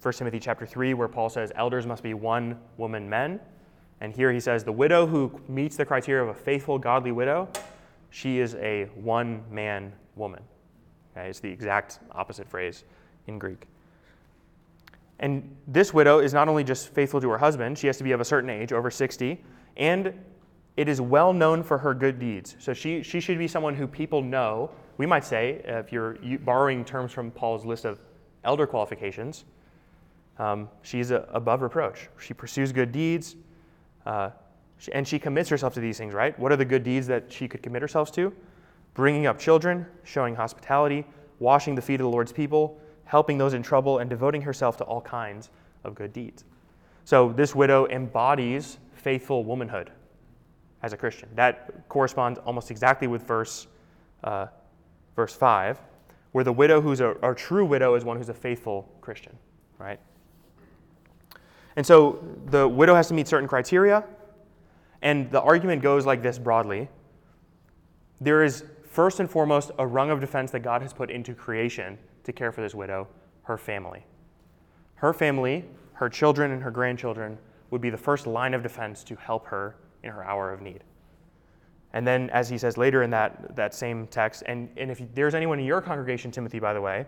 1 0.02 0.14
Timothy 0.14 0.40
chapter 0.40 0.66
3, 0.66 0.94
where 0.94 1.08
Paul 1.08 1.30
says 1.30 1.52
elders 1.56 1.86
must 1.86 2.04
be 2.04 2.14
one 2.14 2.60
woman 2.78 3.10
men. 3.10 3.40
And 4.02 4.14
here 4.14 4.32
he 4.32 4.40
says 4.40 4.64
the 4.64 4.72
widow 4.72 5.08
who 5.08 5.40
meets 5.48 5.78
the 5.78 5.86
criteria 5.86 6.24
of 6.24 6.30
a 6.30 6.34
faithful, 6.34 6.78
godly 6.78 7.12
widow, 7.12 7.50
she 8.10 8.40
is 8.40 8.56
a 8.56 8.86
one 8.96 9.44
man 9.50 9.94
woman. 10.16 10.44
Okay, 11.16 11.30
it's 11.30 11.40
the 11.40 11.50
exact 11.50 12.00
opposite 12.12 12.48
phrase 12.48 12.84
in 13.28 13.40
Greek. 13.40 13.68
And 15.20 15.56
this 15.68 15.94
widow 15.94 16.20
is 16.20 16.34
not 16.34 16.50
only 16.50 16.64
just 16.64 16.90
faithful 16.90 17.22
to 17.22 17.30
her 17.30 17.38
husband, 17.38 17.78
she 17.78 17.88
has 17.88 17.98
to 17.98 18.04
be 18.04 18.12
of 18.12 18.20
a 18.20 18.26
certain 18.26 18.50
age, 18.50 18.74
over 18.74 18.92
60, 18.92 19.42
and 19.78 20.14
it 20.76 20.90
is 20.90 21.00
well 21.00 21.32
known 21.32 21.64
for 21.64 21.78
her 21.78 21.94
good 21.94 22.20
deeds. 22.20 22.58
So 22.60 22.74
she, 22.74 23.02
she 23.02 23.22
should 23.22 23.38
be 23.38 23.48
someone 23.48 23.76
who 23.76 23.88
people 23.88 24.22
know. 24.22 24.72
We 24.98 25.06
might 25.06 25.24
say, 25.24 25.62
if 25.66 25.92
you're 25.92 26.18
borrowing 26.40 26.84
terms 26.84 27.14
from 27.14 27.32
Paul's 27.32 27.66
list 27.66 27.86
of 27.86 28.00
elder 28.44 28.68
qualifications, 28.68 29.46
um, 30.38 30.68
she's 30.82 31.12
a, 31.12 31.28
above 31.32 31.62
reproach. 31.62 32.10
She 32.20 32.34
pursues 32.34 32.74
good 32.74 32.92
deeds, 32.92 33.38
uh, 34.06 34.32
and 34.92 35.08
she 35.08 35.18
commits 35.18 35.48
herself 35.48 35.74
to 35.76 35.80
these 35.80 35.98
things, 35.98 36.14
right? 36.14 36.38
What 36.38 36.52
are 36.52 36.58
the 36.58 36.66
good 36.66 36.84
deeds 36.84 37.08
that 37.08 37.32
she 37.32 37.48
could 37.48 37.64
commit 37.64 37.82
herself 37.82 38.12
to? 38.14 38.34
Bringing 38.96 39.28
up 39.28 39.38
children, 39.38 39.86
showing 40.04 40.36
hospitality, 40.36 41.06
washing 41.40 41.76
the 41.76 41.82
feet 41.82 41.96
of 41.96 42.06
the 42.06 42.10
Lord's 42.10 42.32
people, 42.32 42.80
helping 43.04 43.38
those 43.38 43.54
in 43.54 43.62
trouble, 43.62 44.00
and 44.00 44.10
devoting 44.10 44.42
herself 44.42 44.78
to 44.78 44.84
all 44.86 45.02
kinds 45.02 45.50
of 45.84 45.94
good 45.94 46.12
deeds. 46.12 46.44
So 47.04 47.32
this 47.32 47.54
widow 47.54 47.88
embodies 47.88 48.80
faithful 48.94 49.44
womanhood, 49.44 49.92
as 50.82 50.94
a 50.94 50.98
Christian. 50.98 51.30
That 51.36 51.88
corresponds 51.90 52.40
almost 52.46 52.72
exactly 52.72 53.08
with 53.08 53.24
verse, 53.24 53.68
uh, 54.24 54.48
verse 55.16 55.36
5, 55.36 55.80
where 56.32 56.44
the 56.44 56.54
widow 56.54 56.82
who's 56.82 57.02
a, 57.02 57.16
a 57.22 57.36
true 57.36 57.66
widow 57.66 57.96
is 57.96 58.04
one 58.04 58.18
who's 58.18 58.30
a 58.30 58.34
faithful 58.34 58.90
Christian, 59.02 59.38
right? 59.78 60.00
And 61.76 61.86
so 61.86 62.24
the 62.48 62.68
widow 62.68 62.96
has 62.96 63.08
to 63.10 63.14
meet 63.14 63.28
certain 63.28 63.48
criteria, 63.48 64.04
and 65.02 65.30
the 65.30 65.42
argument 65.42 65.82
goes 65.82 66.06
like 66.06 66.24
this 66.24 66.40
broadly 66.40 66.88
there 68.22 68.44
is 68.44 68.64
first 68.96 69.20
and 69.20 69.30
foremost 69.30 69.72
a 69.78 69.86
rung 69.86 70.10
of 70.10 70.22
defense 70.22 70.52
that 70.52 70.62
God 70.62 70.82
has 70.82 70.94
put 70.94 71.12
into 71.12 71.36
creation 71.36 71.98
to 72.24 72.32
care 72.32 72.54
for 72.54 72.62
this 72.62 72.74
widow, 72.74 73.10
her 73.44 73.58
family. 73.58 74.06
Her 74.96 75.12
family, 75.12 75.66
her 75.94 76.08
children, 76.08 76.52
and 76.52 76.64
her 76.64 76.72
grandchildren 76.72 77.38
would 77.72 77.82
be 77.82 77.90
the 77.90 77.98
first 77.98 78.26
line 78.26 78.54
of 78.54 78.64
defense 78.64 79.04
to 79.04 79.16
help 79.18 79.48
her 79.48 79.76
in 80.04 80.12
her 80.12 80.24
hour 80.24 80.50
of 80.54 80.62
need. 80.62 80.82
And 81.92 82.08
then, 82.08 82.30
as 82.30 82.48
he 82.48 82.58
says 82.58 82.78
later 82.78 83.04
in 83.04 83.10
that, 83.10 83.54
that 83.58 83.74
same 83.74 84.08
text, 84.08 84.44
and, 84.46 84.70
and 84.78 84.90
if 84.90 85.02
there's 85.14 85.36
anyone 85.36 85.60
in 85.60 85.66
your 85.66 85.82
congregation, 85.82 86.32
Timothy, 86.32 86.60
by 86.60 86.74
the 86.74 86.82
way, 86.82 87.06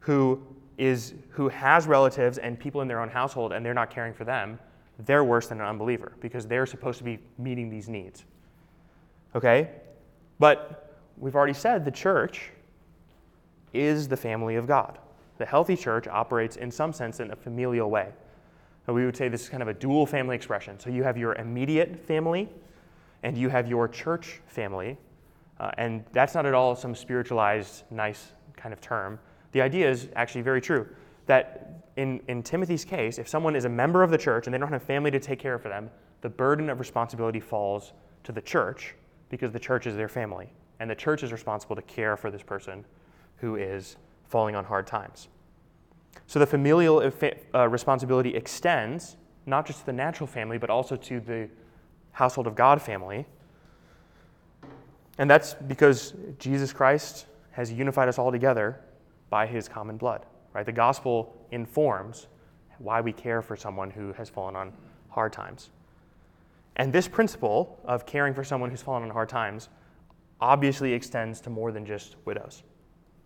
who, 0.00 0.42
is, 0.78 1.14
who 1.28 1.48
has 1.48 1.86
relatives 1.86 2.38
and 2.38 2.58
people 2.58 2.80
in 2.80 2.88
their 2.88 3.00
own 3.00 3.08
household 3.08 3.52
and 3.52 3.64
they're 3.64 3.72
not 3.72 3.88
caring 3.90 4.14
for 4.14 4.24
them, 4.24 4.58
they're 5.06 5.22
worse 5.22 5.46
than 5.46 5.60
an 5.60 5.66
unbeliever 5.68 6.12
because 6.20 6.44
they're 6.44 6.66
supposed 6.66 6.98
to 6.98 7.04
be 7.04 7.20
meeting 7.38 7.70
these 7.70 7.88
needs. 7.88 8.24
Okay? 9.36 9.70
But 10.40 10.89
we've 11.20 11.36
already 11.36 11.52
said 11.52 11.84
the 11.84 11.90
church 11.90 12.50
is 13.72 14.08
the 14.08 14.16
family 14.16 14.56
of 14.56 14.66
God. 14.66 14.98
The 15.38 15.46
healthy 15.46 15.76
church 15.76 16.08
operates 16.08 16.56
in 16.56 16.70
some 16.70 16.92
sense 16.92 17.20
in 17.20 17.30
a 17.30 17.36
familial 17.36 17.88
way. 17.88 18.08
And 18.86 18.96
we 18.96 19.04
would 19.04 19.16
say 19.16 19.28
this 19.28 19.42
is 19.42 19.48
kind 19.48 19.62
of 19.62 19.68
a 19.68 19.74
dual 19.74 20.06
family 20.06 20.34
expression. 20.34 20.80
So 20.80 20.90
you 20.90 21.04
have 21.04 21.16
your 21.16 21.34
immediate 21.34 22.04
family 22.06 22.48
and 23.22 23.36
you 23.38 23.48
have 23.48 23.68
your 23.68 23.86
church 23.86 24.40
family. 24.46 24.98
Uh, 25.60 25.70
and 25.76 26.04
that's 26.12 26.34
not 26.34 26.46
at 26.46 26.54
all 26.54 26.74
some 26.74 26.94
spiritualized, 26.94 27.84
nice 27.90 28.32
kind 28.56 28.72
of 28.72 28.80
term. 28.80 29.20
The 29.52 29.60
idea 29.60 29.88
is 29.88 30.08
actually 30.16 30.42
very 30.42 30.60
true 30.60 30.88
that 31.26 31.84
in, 31.96 32.20
in 32.28 32.42
Timothy's 32.42 32.84
case, 32.84 33.18
if 33.18 33.28
someone 33.28 33.54
is 33.54 33.66
a 33.66 33.68
member 33.68 34.02
of 34.02 34.10
the 34.10 34.18
church 34.18 34.46
and 34.46 34.54
they 34.54 34.58
don't 34.58 34.72
have 34.72 34.82
family 34.82 35.10
to 35.10 35.20
take 35.20 35.38
care 35.38 35.54
of 35.54 35.62
for 35.62 35.68
them, 35.68 35.90
the 36.22 36.30
burden 36.30 36.70
of 36.70 36.80
responsibility 36.80 37.40
falls 37.40 37.92
to 38.24 38.32
the 38.32 38.40
church 38.40 38.94
because 39.28 39.52
the 39.52 39.58
church 39.58 39.86
is 39.86 39.96
their 39.96 40.08
family. 40.08 40.50
And 40.80 40.90
the 40.90 40.94
church 40.94 41.22
is 41.22 41.30
responsible 41.30 41.76
to 41.76 41.82
care 41.82 42.16
for 42.16 42.30
this 42.30 42.42
person 42.42 42.84
who 43.36 43.54
is 43.54 43.96
falling 44.28 44.56
on 44.56 44.64
hard 44.64 44.86
times. 44.86 45.28
So 46.26 46.38
the 46.38 46.46
familial 46.46 47.12
uh, 47.54 47.68
responsibility 47.68 48.34
extends 48.34 49.16
not 49.46 49.66
just 49.66 49.80
to 49.80 49.86
the 49.86 49.92
natural 49.92 50.26
family, 50.26 50.58
but 50.58 50.70
also 50.70 50.96
to 50.96 51.20
the 51.20 51.48
household 52.12 52.46
of 52.46 52.54
God 52.54 52.80
family. 52.80 53.26
And 55.18 55.30
that's 55.30 55.54
because 55.54 56.14
Jesus 56.38 56.72
Christ 56.72 57.26
has 57.52 57.72
unified 57.72 58.08
us 58.08 58.18
all 58.18 58.32
together 58.32 58.80
by 59.28 59.46
his 59.46 59.68
common 59.68 59.96
blood. 59.96 60.24
Right? 60.52 60.66
The 60.66 60.72
gospel 60.72 61.36
informs 61.50 62.26
why 62.78 63.00
we 63.00 63.12
care 63.12 63.42
for 63.42 63.56
someone 63.56 63.90
who 63.90 64.12
has 64.14 64.28
fallen 64.28 64.56
on 64.56 64.72
hard 65.10 65.32
times. 65.32 65.70
And 66.76 66.92
this 66.92 67.06
principle 67.06 67.78
of 67.84 68.06
caring 68.06 68.32
for 68.32 68.42
someone 68.42 68.70
who's 68.70 68.82
fallen 68.82 69.02
on 69.02 69.10
hard 69.10 69.28
times 69.28 69.68
obviously 70.40 70.92
extends 70.92 71.40
to 71.42 71.50
more 71.50 71.72
than 71.72 71.84
just 71.84 72.16
widows. 72.24 72.62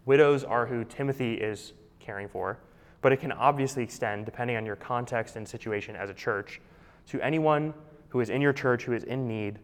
Widows 0.04 0.44
are 0.44 0.66
who 0.66 0.84
Timothy 0.84 1.34
is 1.34 1.72
caring 2.00 2.28
for, 2.28 2.58
but 3.00 3.12
it 3.12 3.20
can 3.20 3.32
obviously 3.32 3.82
extend, 3.82 4.24
depending 4.24 4.56
on 4.56 4.66
your 4.66 4.76
context 4.76 5.36
and 5.36 5.46
situation 5.46 5.96
as 5.96 6.10
a 6.10 6.14
church, 6.14 6.60
to 7.08 7.20
anyone 7.20 7.72
who 8.08 8.20
is 8.20 8.30
in 8.30 8.40
your 8.40 8.52
church 8.52 8.84
who 8.84 8.92
is 8.92 9.04
in 9.04 9.26
need, 9.26 9.58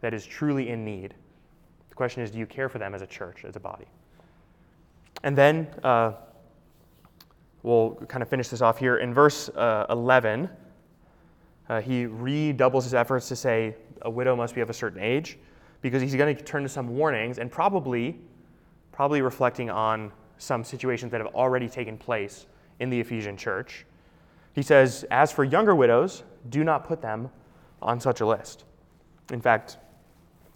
that 0.00 0.12
is 0.12 0.26
truly 0.26 0.68
in 0.68 0.84
need. 0.84 1.14
The 1.88 1.94
question 1.94 2.22
is 2.22 2.30
do 2.30 2.38
you 2.38 2.46
care 2.46 2.68
for 2.68 2.78
them 2.78 2.94
as 2.94 3.02
a 3.02 3.06
church, 3.06 3.44
as 3.44 3.56
a 3.56 3.60
body? 3.60 3.86
And 5.22 5.36
then 5.36 5.66
uh, 5.82 6.12
we'll 7.62 7.94
kind 8.08 8.22
of 8.22 8.28
finish 8.28 8.48
this 8.48 8.60
off 8.60 8.78
here. 8.78 8.98
In 8.98 9.14
verse 9.14 9.48
uh, 9.50 9.86
11, 9.90 10.48
uh, 11.68 11.80
he 11.80 12.06
redoubles 12.06 12.84
his 12.84 12.94
efforts 12.94 13.28
to 13.28 13.36
say 13.36 13.74
a 14.02 14.10
widow 14.10 14.36
must 14.36 14.54
be 14.54 14.60
of 14.60 14.70
a 14.70 14.74
certain 14.74 15.00
age 15.00 15.38
because 15.82 16.02
he's 16.02 16.14
going 16.14 16.34
to 16.34 16.42
turn 16.42 16.62
to 16.62 16.68
some 16.68 16.88
warnings 16.96 17.38
and 17.38 17.50
probably 17.50 18.18
probably 18.92 19.20
reflecting 19.20 19.68
on 19.68 20.10
some 20.38 20.64
situations 20.64 21.12
that 21.12 21.20
have 21.20 21.34
already 21.34 21.68
taken 21.68 21.98
place 21.98 22.46
in 22.80 22.88
the 22.88 22.98
Ephesian 22.98 23.36
church. 23.36 23.84
He 24.54 24.62
says, 24.62 25.04
As 25.10 25.30
for 25.30 25.44
younger 25.44 25.74
widows, 25.74 26.22
do 26.48 26.64
not 26.64 26.86
put 26.86 27.02
them 27.02 27.28
on 27.82 28.00
such 28.00 28.22
a 28.22 28.26
list. 28.26 28.64
In 29.30 29.40
fact, 29.40 29.76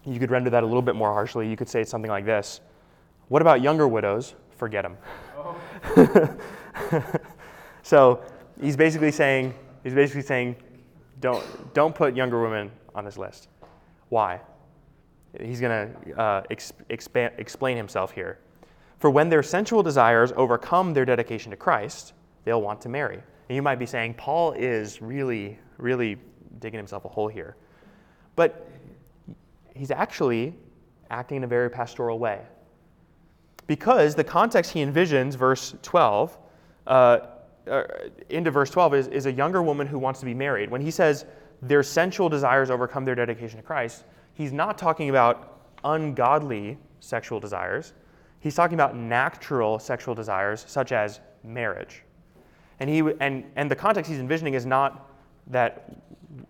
you 0.06 0.18
could 0.18 0.30
render 0.30 0.48
that 0.50 0.62
a 0.62 0.66
little 0.66 0.82
bit 0.82 0.96
more 0.96 1.12
harshly. 1.12 1.48
You 1.48 1.56
could 1.56 1.68
say 1.68 1.84
something 1.84 2.10
like 2.10 2.24
this 2.24 2.60
What 3.28 3.42
about 3.42 3.60
younger 3.60 3.86
widows? 3.86 4.34
Forget 4.56 4.84
them. 4.84 6.38
So 7.82 8.22
he's 8.60 8.76
basically 8.76 9.10
saying, 9.10 9.54
he's 9.82 9.94
basically 9.94 10.22
saying, 10.22 10.56
don't, 11.20 11.44
don't 11.74 11.94
put 11.94 12.14
younger 12.14 12.40
women 12.40 12.70
on 12.94 13.04
this 13.04 13.18
list. 13.18 13.48
Why? 14.08 14.40
He's 15.38 15.60
going 15.60 15.92
to 15.92 16.20
uh, 16.20 16.42
exp- 16.50 17.30
explain 17.38 17.76
himself 17.76 18.12
here. 18.12 18.38
For 18.98 19.10
when 19.10 19.28
their 19.28 19.42
sensual 19.42 19.82
desires 19.82 20.32
overcome 20.36 20.92
their 20.92 21.04
dedication 21.04 21.50
to 21.50 21.56
Christ, 21.56 22.12
they'll 22.44 22.62
want 22.62 22.80
to 22.82 22.88
marry. 22.88 23.16
And 23.48 23.56
you 23.56 23.62
might 23.62 23.78
be 23.78 23.86
saying, 23.86 24.14
Paul 24.14 24.52
is 24.52 25.00
really, 25.00 25.58
really 25.78 26.16
digging 26.58 26.78
himself 26.78 27.04
a 27.04 27.08
hole 27.08 27.28
here. 27.28 27.56
But 28.36 28.68
he's 29.74 29.90
actually 29.90 30.54
acting 31.10 31.38
in 31.38 31.44
a 31.44 31.46
very 31.46 31.70
pastoral 31.70 32.18
way. 32.18 32.40
Because 33.66 34.14
the 34.14 34.24
context 34.24 34.72
he 34.72 34.84
envisions, 34.84 35.34
verse 35.36 35.74
12, 35.82 36.38
uh, 36.86 37.18
uh, 37.70 37.82
into 38.28 38.50
verse 38.50 38.70
12, 38.70 38.94
is, 38.94 39.06
is 39.08 39.26
a 39.26 39.32
younger 39.32 39.62
woman 39.62 39.86
who 39.86 39.98
wants 39.98 40.20
to 40.20 40.26
be 40.26 40.34
married. 40.34 40.70
When 40.70 40.80
he 40.80 40.90
says 40.90 41.24
their 41.62 41.82
sensual 41.82 42.28
desires 42.28 42.70
overcome 42.70 43.04
their 43.04 43.14
dedication 43.14 43.58
to 43.58 43.62
Christ, 43.62 44.04
he's 44.34 44.52
not 44.52 44.78
talking 44.78 45.10
about 45.10 45.60
ungodly 45.84 46.78
sexual 47.00 47.40
desires. 47.40 47.92
He's 48.40 48.54
talking 48.54 48.74
about 48.74 48.96
natural 48.96 49.78
sexual 49.78 50.14
desires, 50.14 50.64
such 50.66 50.92
as 50.92 51.20
marriage. 51.44 52.02
And, 52.80 52.88
he, 52.88 53.02
and, 53.20 53.44
and 53.56 53.70
the 53.70 53.76
context 53.76 54.10
he's 54.10 54.20
envisioning 54.20 54.54
is 54.54 54.64
not 54.64 55.10
that 55.48 55.96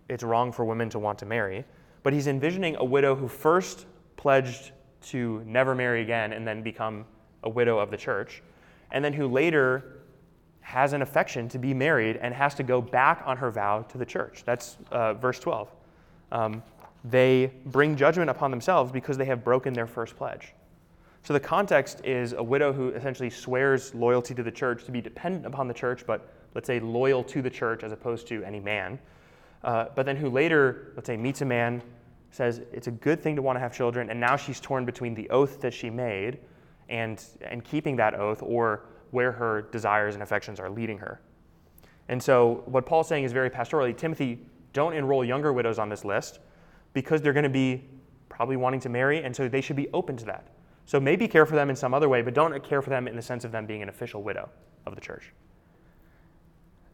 it's 0.07 0.23
wrong 0.23 0.51
for 0.51 0.63
women 0.63 0.89
to 0.89 0.99
want 0.99 1.19
to 1.19 1.25
marry, 1.25 1.65
but 2.03 2.13
he's 2.13 2.27
envisioning 2.27 2.75
a 2.77 2.85
widow 2.85 3.15
who 3.15 3.27
first 3.27 3.85
pledged 4.15 4.71
to 5.01 5.43
never 5.45 5.75
marry 5.75 6.01
again 6.01 6.33
and 6.33 6.47
then 6.47 6.61
become 6.61 7.05
a 7.43 7.49
widow 7.49 7.79
of 7.79 7.91
the 7.91 7.97
church, 7.97 8.43
and 8.91 9.03
then 9.03 9.13
who 9.13 9.27
later 9.27 10.01
has 10.61 10.93
an 10.93 11.01
affection 11.01 11.49
to 11.49 11.57
be 11.57 11.73
married 11.73 12.17
and 12.17 12.33
has 12.33 12.53
to 12.53 12.63
go 12.63 12.79
back 12.79 13.23
on 13.25 13.35
her 13.35 13.49
vow 13.49 13.81
to 13.81 13.97
the 13.97 14.05
church. 14.05 14.43
That's 14.45 14.77
uh, 14.91 15.15
verse 15.15 15.39
12. 15.39 15.69
Um, 16.31 16.63
they 17.03 17.51
bring 17.65 17.95
judgment 17.95 18.29
upon 18.29 18.51
themselves 18.51 18.91
because 18.91 19.17
they 19.17 19.25
have 19.25 19.43
broken 19.43 19.73
their 19.73 19.87
first 19.87 20.15
pledge. 20.15 20.53
So 21.23 21.33
the 21.33 21.39
context 21.39 22.01
is 22.03 22.33
a 22.33 22.43
widow 22.43 22.73
who 22.73 22.89
essentially 22.89 23.29
swears 23.29 23.93
loyalty 23.93 24.33
to 24.33 24.43
the 24.43 24.51
church 24.51 24.85
to 24.85 24.91
be 24.91 25.01
dependent 25.01 25.45
upon 25.45 25.67
the 25.67 25.73
church, 25.73 26.05
but 26.05 26.27
let's 26.55 26.67
say 26.67 26.79
loyal 26.79 27.23
to 27.25 27.41
the 27.41 27.49
church 27.49 27.83
as 27.83 27.91
opposed 27.91 28.27
to 28.27 28.43
any 28.43 28.59
man. 28.59 28.99
Uh, 29.63 29.85
but 29.95 30.05
then 30.05 30.15
who 30.15 30.29
later, 30.29 30.93
let's 30.95 31.07
say, 31.07 31.17
meets 31.17 31.41
a 31.41 31.45
man, 31.45 31.81
says 32.31 32.61
it's 32.71 32.87
a 32.87 32.91
good 32.91 33.21
thing 33.21 33.35
to 33.35 33.41
want 33.41 33.55
to 33.55 33.59
have 33.59 33.73
children, 33.73 34.09
and 34.09 34.19
now 34.19 34.35
she's 34.35 34.59
torn 34.59 34.85
between 34.85 35.13
the 35.13 35.29
oath 35.29 35.61
that 35.61 35.73
she 35.73 35.89
made 35.89 36.39
and, 36.89 37.23
and 37.41 37.63
keeping 37.63 37.95
that 37.95 38.15
oath 38.15 38.41
or 38.41 38.85
where 39.11 39.31
her 39.31 39.63
desires 39.71 40.15
and 40.15 40.23
affections 40.23 40.59
are 40.59 40.69
leading 40.69 40.97
her. 40.97 41.21
And 42.09 42.21
so 42.21 42.63
what 42.65 42.85
Paul's 42.85 43.07
saying 43.07 43.25
is 43.25 43.31
very 43.31 43.49
pastorally 43.49 43.95
Timothy, 43.95 44.39
don't 44.73 44.93
enroll 44.93 45.23
younger 45.23 45.53
widows 45.53 45.77
on 45.77 45.89
this 45.89 46.03
list 46.03 46.39
because 46.93 47.21
they're 47.21 47.33
going 47.33 47.43
to 47.43 47.49
be 47.49 47.83
probably 48.29 48.57
wanting 48.57 48.79
to 48.81 48.89
marry, 48.89 49.23
and 49.23 49.35
so 49.35 49.47
they 49.47 49.61
should 49.61 49.75
be 49.75 49.89
open 49.93 50.17
to 50.17 50.25
that. 50.25 50.47
So 50.85 50.99
maybe 50.99 51.27
care 51.27 51.45
for 51.45 51.55
them 51.55 51.69
in 51.69 51.75
some 51.75 51.93
other 51.93 52.09
way, 52.09 52.21
but 52.21 52.33
don't 52.33 52.63
care 52.63 52.81
for 52.81 52.89
them 52.89 53.07
in 53.07 53.15
the 53.15 53.21
sense 53.21 53.45
of 53.45 53.51
them 53.51 53.65
being 53.65 53.81
an 53.81 53.89
official 53.89 54.23
widow 54.23 54.49
of 54.85 54.95
the 54.95 55.01
church. 55.01 55.31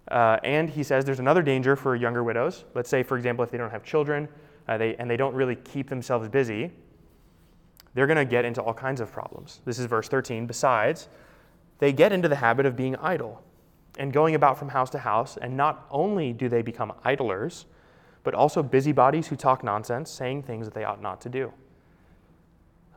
Uh, 0.09 0.37
and 0.43 0.69
he 0.69 0.83
says 0.83 1.03
there's 1.03 1.19
another 1.19 1.41
danger 1.41 1.75
for 1.75 1.95
younger 1.95 2.23
widows. 2.23 2.65
Let's 2.73 2.89
say, 2.89 3.03
for 3.03 3.17
example, 3.17 3.43
if 3.43 3.51
they 3.51 3.57
don't 3.57 3.71
have 3.71 3.83
children 3.83 4.27
uh, 4.67 4.77
they, 4.77 4.95
and 4.95 5.09
they 5.09 5.17
don't 5.17 5.33
really 5.33 5.55
keep 5.55 5.89
themselves 5.89 6.27
busy, 6.27 6.71
they're 7.93 8.07
going 8.07 8.17
to 8.17 8.25
get 8.25 8.45
into 8.45 8.61
all 8.61 8.73
kinds 8.73 9.01
of 9.01 9.11
problems. 9.11 9.61
This 9.65 9.79
is 9.79 9.85
verse 9.85 10.07
13. 10.07 10.45
Besides, 10.45 11.07
they 11.79 11.91
get 11.91 12.11
into 12.11 12.27
the 12.27 12.35
habit 12.35 12.65
of 12.65 12.75
being 12.75 12.95
idle 12.97 13.41
and 13.97 14.13
going 14.13 14.35
about 14.35 14.59
from 14.59 14.69
house 14.69 14.89
to 14.91 14.99
house, 14.99 15.37
and 15.37 15.57
not 15.57 15.87
only 15.89 16.31
do 16.31 16.49
they 16.49 16.61
become 16.61 16.93
idlers, 17.03 17.65
but 18.27 18.33
also 18.33 18.61
busybodies 18.61 19.25
who 19.25 19.37
talk 19.37 19.63
nonsense, 19.63 20.11
saying 20.11 20.43
things 20.43 20.67
that 20.67 20.73
they 20.73 20.83
ought 20.83 21.01
not 21.01 21.21
to 21.21 21.29
do. 21.29 21.49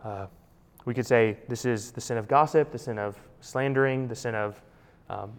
Uh, 0.02 0.26
we 0.86 0.92
could 0.92 1.06
say 1.06 1.38
this 1.46 1.64
is 1.64 1.92
the 1.92 2.00
sin 2.00 2.16
of 2.16 2.26
gossip, 2.26 2.72
the 2.72 2.78
sin 2.78 2.98
of 2.98 3.16
slandering, 3.40 4.08
the 4.08 4.16
sin 4.16 4.34
of 4.34 4.60
um, 5.08 5.38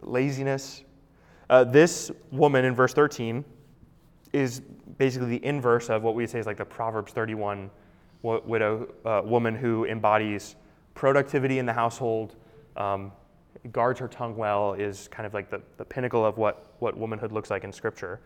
laziness. 0.00 0.82
Uh, 1.48 1.62
this 1.62 2.10
woman 2.32 2.64
in 2.64 2.74
verse 2.74 2.94
13 2.94 3.44
is 4.32 4.60
basically 4.98 5.28
the 5.28 5.46
inverse 5.46 5.88
of 5.88 6.02
what 6.02 6.16
we 6.16 6.26
say 6.26 6.40
is 6.40 6.46
like 6.46 6.56
the 6.56 6.64
Proverbs 6.64 7.12
31 7.12 7.70
widow 8.24 8.92
uh, 9.04 9.22
woman 9.24 9.54
who 9.54 9.84
embodies 9.84 10.56
productivity 10.94 11.60
in 11.60 11.66
the 11.66 11.72
household, 11.72 12.34
um, 12.76 13.12
guards 13.70 14.00
her 14.00 14.08
tongue 14.08 14.36
well, 14.36 14.72
is 14.72 15.06
kind 15.06 15.28
of 15.28 15.32
like 15.32 15.48
the, 15.48 15.62
the 15.76 15.84
pinnacle 15.84 16.26
of 16.26 16.38
what, 16.38 16.74
what 16.80 16.96
womanhood 16.96 17.30
looks 17.30 17.52
like 17.52 17.62
in 17.62 17.72
Scripture. 17.72 18.18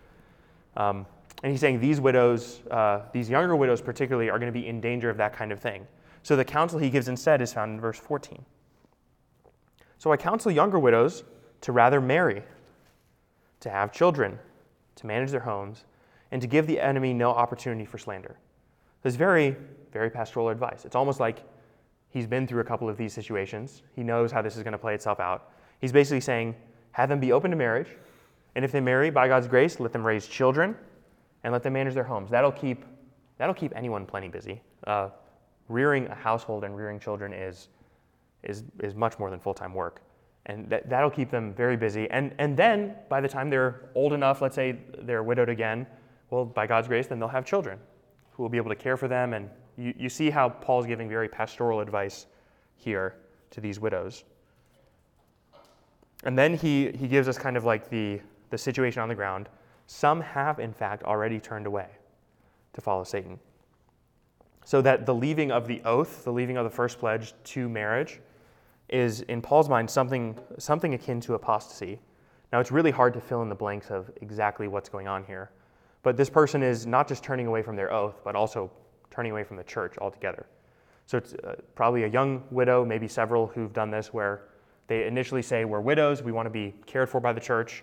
Um, 0.77 1.07
and 1.43 1.53
he's 1.53 1.61
saying 1.61 1.81
these 1.81 2.01
widows, 2.01 2.61
uh, 2.71 3.03
these 3.13 3.29
younger 3.29 3.57
widows 3.57 3.81
particularly, 3.81 4.31
are 4.31 4.39
going 4.39 4.53
to 4.53 4.59
be 4.59 4.67
in 4.67 4.81
danger 4.81 5.11
of 5.11 5.17
that 5.19 5.35
kind 5.35 5.53
of 5.53 5.61
thing. 5.61 5.87
So 6.23 6.35
the 6.35 6.45
counsel 6.45 6.79
he 6.79 6.91
gives 6.91 7.09
instead 7.09 7.41
is 7.41 7.53
found 7.53 7.75
in 7.75 7.81
verse 7.81 7.99
14. 7.99 8.45
So 9.99 10.13
I 10.13 10.17
counsel 10.17 10.51
younger 10.51 10.79
widows 10.79 11.25
to 11.63 11.73
rather 11.73 12.01
marry, 12.01 12.43
to 13.61 13.71
have 13.71 13.93
children, 13.93 14.39
to 14.97 15.07
manage 15.07 15.31
their 15.31 15.41
homes, 15.41 15.85
and 16.31 16.43
to 16.43 16.49
give 16.49 16.67
the 16.67 16.81
enemy 16.81 17.13
no 17.13 17.31
opportunity 17.31 17.85
for 17.85 17.99
slander. 17.99 18.37
This 19.03 19.13
is 19.13 19.17
very, 19.17 19.57
very 19.93 20.11
pastoral 20.11 20.49
advice. 20.49 20.85
It's 20.85 20.97
almost 20.97 21.21
like 21.21 21.43
he's 22.09 22.27
been 22.27 22.47
through 22.47 22.61
a 22.61 22.65
couple 22.65 22.89
of 22.89 22.97
these 22.97 23.13
situations. 23.13 23.83
He 23.95 24.03
knows 24.03 24.33
how 24.33 24.43
this 24.43 24.57
is 24.57 24.63
going 24.63 24.73
to 24.73 24.79
play 24.79 24.95
itself 24.95 25.21
out. 25.21 25.53
He's 25.81 25.93
basically 25.93 26.21
saying, 26.21 26.57
have 26.93 27.09
them 27.09 27.21
be 27.21 27.33
open 27.33 27.51
to 27.51 27.57
marriage, 27.57 27.89
and 28.57 28.65
if 28.65 28.73
they 28.73 28.81
marry, 28.81 29.11
by 29.11 29.29
God's 29.29 29.47
grace, 29.47 29.79
let 29.81 29.93
them 29.93 30.05
raise 30.05 30.27
children 30.27 30.75
and 31.45 31.53
let 31.53 31.63
them 31.63 31.75
manage 31.75 31.93
their 31.93 32.05
homes. 32.05 32.31
That'll 32.31 32.51
keep, 32.51 32.87
that'll 33.37 33.55
keep 33.55 33.77
anyone 33.77 34.07
plenty 34.07 34.29
busy. 34.29 34.63
Uh, 34.87 35.11
rearing 35.69 36.07
a 36.07 36.15
household 36.15 36.65
and 36.65 36.75
rearing 36.75 36.99
children 36.99 37.35
is, 37.35 37.69
is, 38.45 38.65
is 38.81 38.95
much 38.95 39.19
more 39.19 39.29
than 39.29 39.39
full 39.39 39.53
time 39.53 39.75
work. 39.75 40.01
And 40.47 40.71
that, 40.71 40.89
that'll 40.89 41.11
keep 41.11 41.31
them 41.31 41.53
very 41.53 41.77
busy. 41.77 42.09
And, 42.11 42.35
and 42.39 42.57
then, 42.57 42.95
by 43.11 43.21
the 43.21 43.29
time 43.29 43.51
they're 43.51 43.91
old 43.95 44.15
enough, 44.15 44.41
let's 44.41 44.55
say 44.55 44.79
they're 45.03 45.23
widowed 45.23 45.51
again, 45.51 45.87
well, 46.31 46.47
by 46.47 46.67
God's 46.67 46.89
grace, 46.89 47.09
then 47.09 47.19
they'll 47.19 47.29
have 47.29 47.45
children 47.45 47.79
who 48.31 48.43
will 48.43 48.51
be 48.51 48.57
able 48.57 48.71
to 48.71 48.77
care 48.77 48.97
for 48.97 49.07
them. 49.07 49.35
And 49.35 49.51
you, 49.77 49.93
you 49.99 50.09
see 50.09 50.31
how 50.31 50.49
Paul's 50.49 50.87
giving 50.87 51.11
very 51.11 51.29
pastoral 51.29 51.81
advice 51.81 52.25
here 52.77 53.17
to 53.51 53.61
these 53.61 53.79
widows. 53.79 54.25
And 56.25 56.39
then 56.39 56.55
he, 56.55 56.91
he 56.93 57.07
gives 57.07 57.29
us 57.29 57.37
kind 57.37 57.59
of 57.59 57.65
like 57.65 57.91
the, 57.91 58.21
the 58.51 58.59
situation 58.59 59.03
on 59.03 59.09
the 59.09 59.15
ground. 59.15 59.49
Some 59.87 60.21
have, 60.21 60.59
in 60.59 60.73
fact, 60.73 61.03
already 61.05 61.39
turned 61.39 61.67
away 61.67 61.89
to 62.73 62.81
follow 62.81 63.05
Satan. 63.05 63.39
So 64.65 64.83
that 64.83 65.07
the 65.07 65.15
leaving 65.15 65.53
of 65.53 65.67
the 65.67 65.81
oath, 65.85 66.25
the 66.25 66.33
leaving 66.33 66.57
of 66.57 66.65
the 66.65 66.71
first 66.71 66.99
pledge 66.99 67.35
to 67.45 67.69
marriage, 67.69 68.21
is, 68.89 69.23
in 69.23 69.41
Paul's 69.41 69.69
mind, 69.69 69.91
something, 69.91 70.39
something 70.59 70.95
akin 70.95 71.21
to 71.23 71.35
apostasy. 71.35 72.01
Now, 72.53 72.61
it's 72.61 72.71
really 72.71 72.91
hard 72.91 73.15
to 73.15 73.21
fill 73.21 73.43
in 73.43 73.49
the 73.49 73.55
blanks 73.55 73.91
of 73.91 74.11
exactly 74.21 74.69
what's 74.69 74.89
going 74.89 75.09
on 75.09 75.25
here. 75.25 75.51
But 76.03 76.17
this 76.17 76.31
person 76.31 76.63
is 76.63 76.87
not 76.87 77.09
just 77.09 77.25
turning 77.25 77.47
away 77.47 77.63
from 77.63 77.75
their 77.75 77.93
oath, 77.93 78.21
but 78.25 78.37
also 78.37 78.71
turning 79.11 79.33
away 79.33 79.45
from 79.45 79.57
the 79.57 79.65
church 79.65 79.97
altogether. 79.99 80.47
So 81.07 81.19
it's 81.19 81.35
uh, 81.35 81.57
probably 81.75 82.05
a 82.05 82.09
young 82.09 82.45
widow, 82.51 82.85
maybe 82.85 83.09
several 83.09 83.47
who've 83.47 83.73
done 83.73 83.91
this, 83.91 84.13
where 84.13 84.43
they 84.89 85.07
initially 85.07 85.43
say, 85.43 85.65
We're 85.65 85.81
widows, 85.81 86.23
we 86.23 86.33
want 86.33 86.47
to 86.47 86.51
be 86.51 86.75
cared 86.87 87.09
for 87.09 87.21
by 87.21 87.33
the 87.33 87.41
church. 87.41 87.83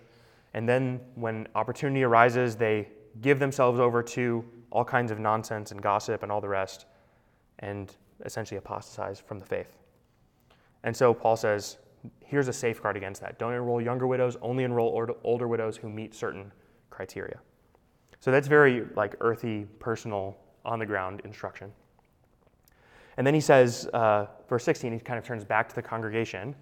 And 0.54 0.68
then 0.68 1.00
when 1.16 1.48
opportunity 1.56 2.04
arises, 2.04 2.56
they 2.56 2.90
give 3.22 3.40
themselves 3.40 3.80
over 3.80 4.04
to 4.04 4.46
all 4.72 4.86
kinds 4.86 5.12
of 5.12 5.20
nonsense 5.20 5.72
and 5.72 5.82
gossip 5.82 6.24
and 6.24 6.32
all 6.32 6.42
the 6.42 6.50
rest, 6.50 6.86
and 7.60 7.96
essentially 8.26 8.58
apostatize 8.58 9.20
from 9.20 9.40
the 9.40 9.46
faith. 9.46 9.78
And 10.84 10.96
so 10.96 11.14
Paul 11.14 11.36
says, 11.36 11.78
here's 12.20 12.48
a 12.48 12.54
safeguard 12.54 12.98
against 12.98 13.22
that. 13.22 13.40
Don't 13.40 13.54
enroll 13.54 13.82
younger 13.82 14.08
widows, 14.08 14.36
only 14.42 14.64
enroll 14.64 15.16
older 15.24 15.48
widows 15.48 15.78
who 15.78 15.90
meet 15.90 16.14
certain 16.14 16.52
criteria. 16.90 17.40
So 18.20 18.32
that's 18.32 18.48
very 18.48 18.86
like 18.96 19.16
earthy, 19.22 19.66
personal, 19.80 20.38
on 20.66 20.80
the 20.80 20.86
ground 20.86 21.22
instruction. 21.26 21.72
And 23.18 23.28
then 23.28 23.34
he 23.34 23.42
says, 23.42 23.88
uh, 23.94 24.28
verse 24.48 24.64
16, 24.64 24.94
he 24.94 25.00
kind 25.00 25.20
of 25.20 25.26
turns 25.26 25.44
back 25.44 25.70
to 25.70 25.76
the 25.76 25.82
congregation. 25.82 26.56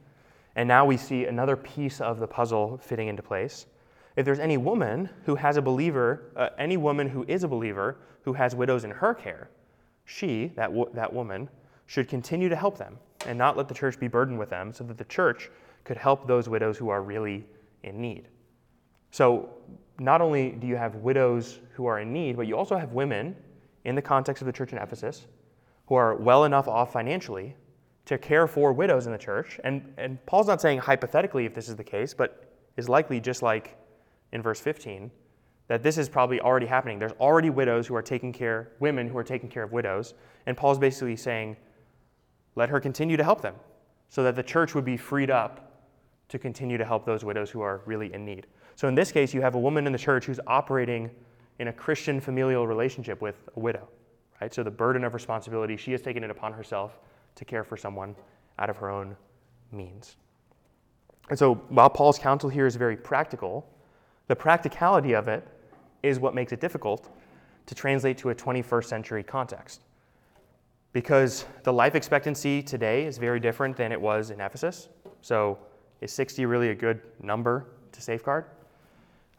And 0.56 0.68
now 0.68 0.86
we 0.86 0.98
see 0.98 1.26
another 1.26 1.56
piece 1.56 2.02
of 2.02 2.20
the 2.20 2.28
puzzle 2.28 2.78
fitting 2.78 3.08
into 3.08 3.24
place. 3.24 3.68
If 4.16 4.26
there's 4.26 4.40
any 4.40 4.58
woman 4.58 5.10
who 5.26 5.36
has 5.36 5.58
a 5.58 5.62
believer, 5.62 6.32
uh, 6.36 6.50
any 6.58 6.78
woman 6.78 7.10
who 7.10 7.26
is 7.28 7.44
a 7.44 7.48
believer 7.48 7.98
who 8.24 8.34
has 8.34 8.56
widows 8.56 8.84
in 8.84 8.92
her 8.92 9.14
care, 9.14 9.50
she, 10.06 10.52
that, 10.56 10.72
that 10.94 11.14
woman, 11.14 11.50
should 11.86 12.08
continue 12.08 12.50
to 12.50 12.56
help 12.56 12.78
them 12.78 12.98
and 13.26 13.38
not 13.38 13.58
let 13.58 13.68
the 13.68 13.74
church 13.74 14.00
be 14.00 14.08
burdened 14.08 14.38
with 14.38 14.50
them 14.50 14.74
so 14.74 14.84
that 14.84 14.98
the 14.98 15.06
church 15.06 15.50
could 15.84 15.98
help 15.98 16.28
those 16.28 16.50
widows 16.50 16.78
who 16.78 16.90
are 16.90 17.02
really 17.02 17.46
in 17.84 18.02
need. 18.02 18.28
So, 19.12 19.50
not 20.00 20.22
only 20.22 20.52
do 20.52 20.68
you 20.68 20.76
have 20.78 20.96
widows 20.96 21.60
who 21.74 21.86
are 21.86 22.00
in 22.00 22.12
need, 22.12 22.36
but 22.36 22.48
you 22.48 22.58
also 22.58 22.78
have 22.78 22.92
women 22.94 23.36
in 23.84 23.94
the 23.94 24.02
context 24.02 24.42
of 24.42 24.46
the 24.46 24.52
church 24.52 24.72
in 24.72 24.78
Ephesus 24.78 25.28
who 25.86 25.96
are 25.96 26.16
well 26.16 26.46
enough 26.46 26.68
off 26.68 26.94
financially 26.94 27.56
to 28.06 28.18
care 28.18 28.48
for 28.48 28.74
widows 28.74 29.06
in 29.06 29.12
the 29.12 29.18
church. 29.18 29.60
And, 29.64 29.94
and 29.98 30.26
Paul's 30.26 30.48
not 30.48 30.62
saying 30.62 30.80
hypothetically 30.80 31.46
if 31.46 31.54
this 31.54 31.70
is 31.70 31.76
the 31.76 31.84
case, 31.84 32.14
but 32.14 32.52
is 32.78 32.90
likely 32.90 33.20
just 33.20 33.44
like 33.44 33.78
in 34.32 34.42
verse 34.42 34.60
15 34.60 35.12
that 35.68 35.84
this 35.84 35.98
is 35.98 36.10
probably 36.10 36.42
already 36.42 36.66
happening. 36.66 37.00
There's 37.00 37.14
already 37.14 37.50
widows 37.50 37.88
who 37.88 37.96
are 37.96 38.02
taking 38.02 38.34
care, 38.34 38.74
women 38.80 39.08
who 39.08 39.18
are 39.18 39.24
taking 39.24 39.48
care 39.48 39.64
of 39.64 39.72
widows. 39.72 40.14
And 40.46 40.58
Paul's 40.58 40.78
basically 40.78 41.16
saying, 41.16 41.56
let 42.56 42.68
her 42.70 42.80
continue 42.82 43.16
to 43.16 43.24
help 43.24 43.42
them 43.42 43.56
so 44.10 44.22
that 44.24 44.36
the 44.36 44.44
church 44.44 44.76
would 44.76 44.84
be 44.84 44.98
freed 44.98 45.32
up 45.32 45.72
to 46.28 46.38
continue 46.38 46.78
to 46.78 46.84
help 46.84 47.06
those 47.06 47.24
widows 47.24 47.50
who 47.50 47.62
are 47.62 47.82
really 47.86 48.14
in 48.14 48.26
need. 48.26 48.48
So 48.76 48.88
in 48.90 48.96
this 48.96 49.12
case, 49.12 49.34
you 49.34 49.42
have 49.42 49.56
a 49.56 49.60
woman 49.60 49.86
in 49.88 49.94
the 49.94 50.00
church 50.00 50.26
who's 50.26 50.40
operating 50.46 51.10
in 51.60 51.70
a 51.70 51.74
Christian 51.74 52.20
familial 52.20 52.68
relationship 52.68 53.22
with 53.22 53.48
a 53.56 53.60
widow, 53.60 53.88
right? 54.42 54.54
So 54.54 54.64
the 54.64 54.72
burden 54.72 55.04
of 55.04 55.14
responsibility, 55.14 55.78
she 55.78 55.92
has 55.94 56.02
taken 56.02 56.24
it 56.24 56.30
upon 56.30 56.52
herself 56.52 57.00
to 57.36 57.46
care 57.46 57.64
for 57.64 57.78
someone 57.78 58.16
out 58.60 58.70
of 58.70 58.78
her 58.78 58.90
own 58.90 59.16
means. 59.72 60.18
And 61.30 61.40
so 61.40 61.56
while 61.70 61.90
Paul's 61.90 62.20
counsel 62.20 62.50
here 62.50 62.66
is 62.66 62.76
very 62.76 62.98
practical, 62.98 63.66
the 64.32 64.36
practicality 64.38 65.12
of 65.12 65.28
it 65.28 65.46
is 66.04 66.18
what 66.18 66.34
makes 66.34 66.54
it 66.54 66.62
difficult 66.62 67.10
to 67.66 67.76
translate 67.76 68.18
to 68.18 68.30
a 68.30 68.34
21st 68.34 68.86
century 68.86 69.24
context. 69.24 69.82
Because 70.94 71.44
the 71.64 71.74
life 71.74 71.96
expectancy 71.96 72.64
today 72.64 73.06
is 73.06 73.18
very 73.18 73.42
different 73.42 73.76
than 73.76 73.92
it 73.92 74.00
was 74.00 74.30
in 74.30 74.40
Ephesus. 74.40 74.88
So, 75.22 75.60
is 76.00 76.14
60 76.14 76.46
really 76.46 76.70
a 76.70 76.74
good 76.74 77.02
number 77.22 77.66
to 77.92 78.02
safeguard? 78.02 78.46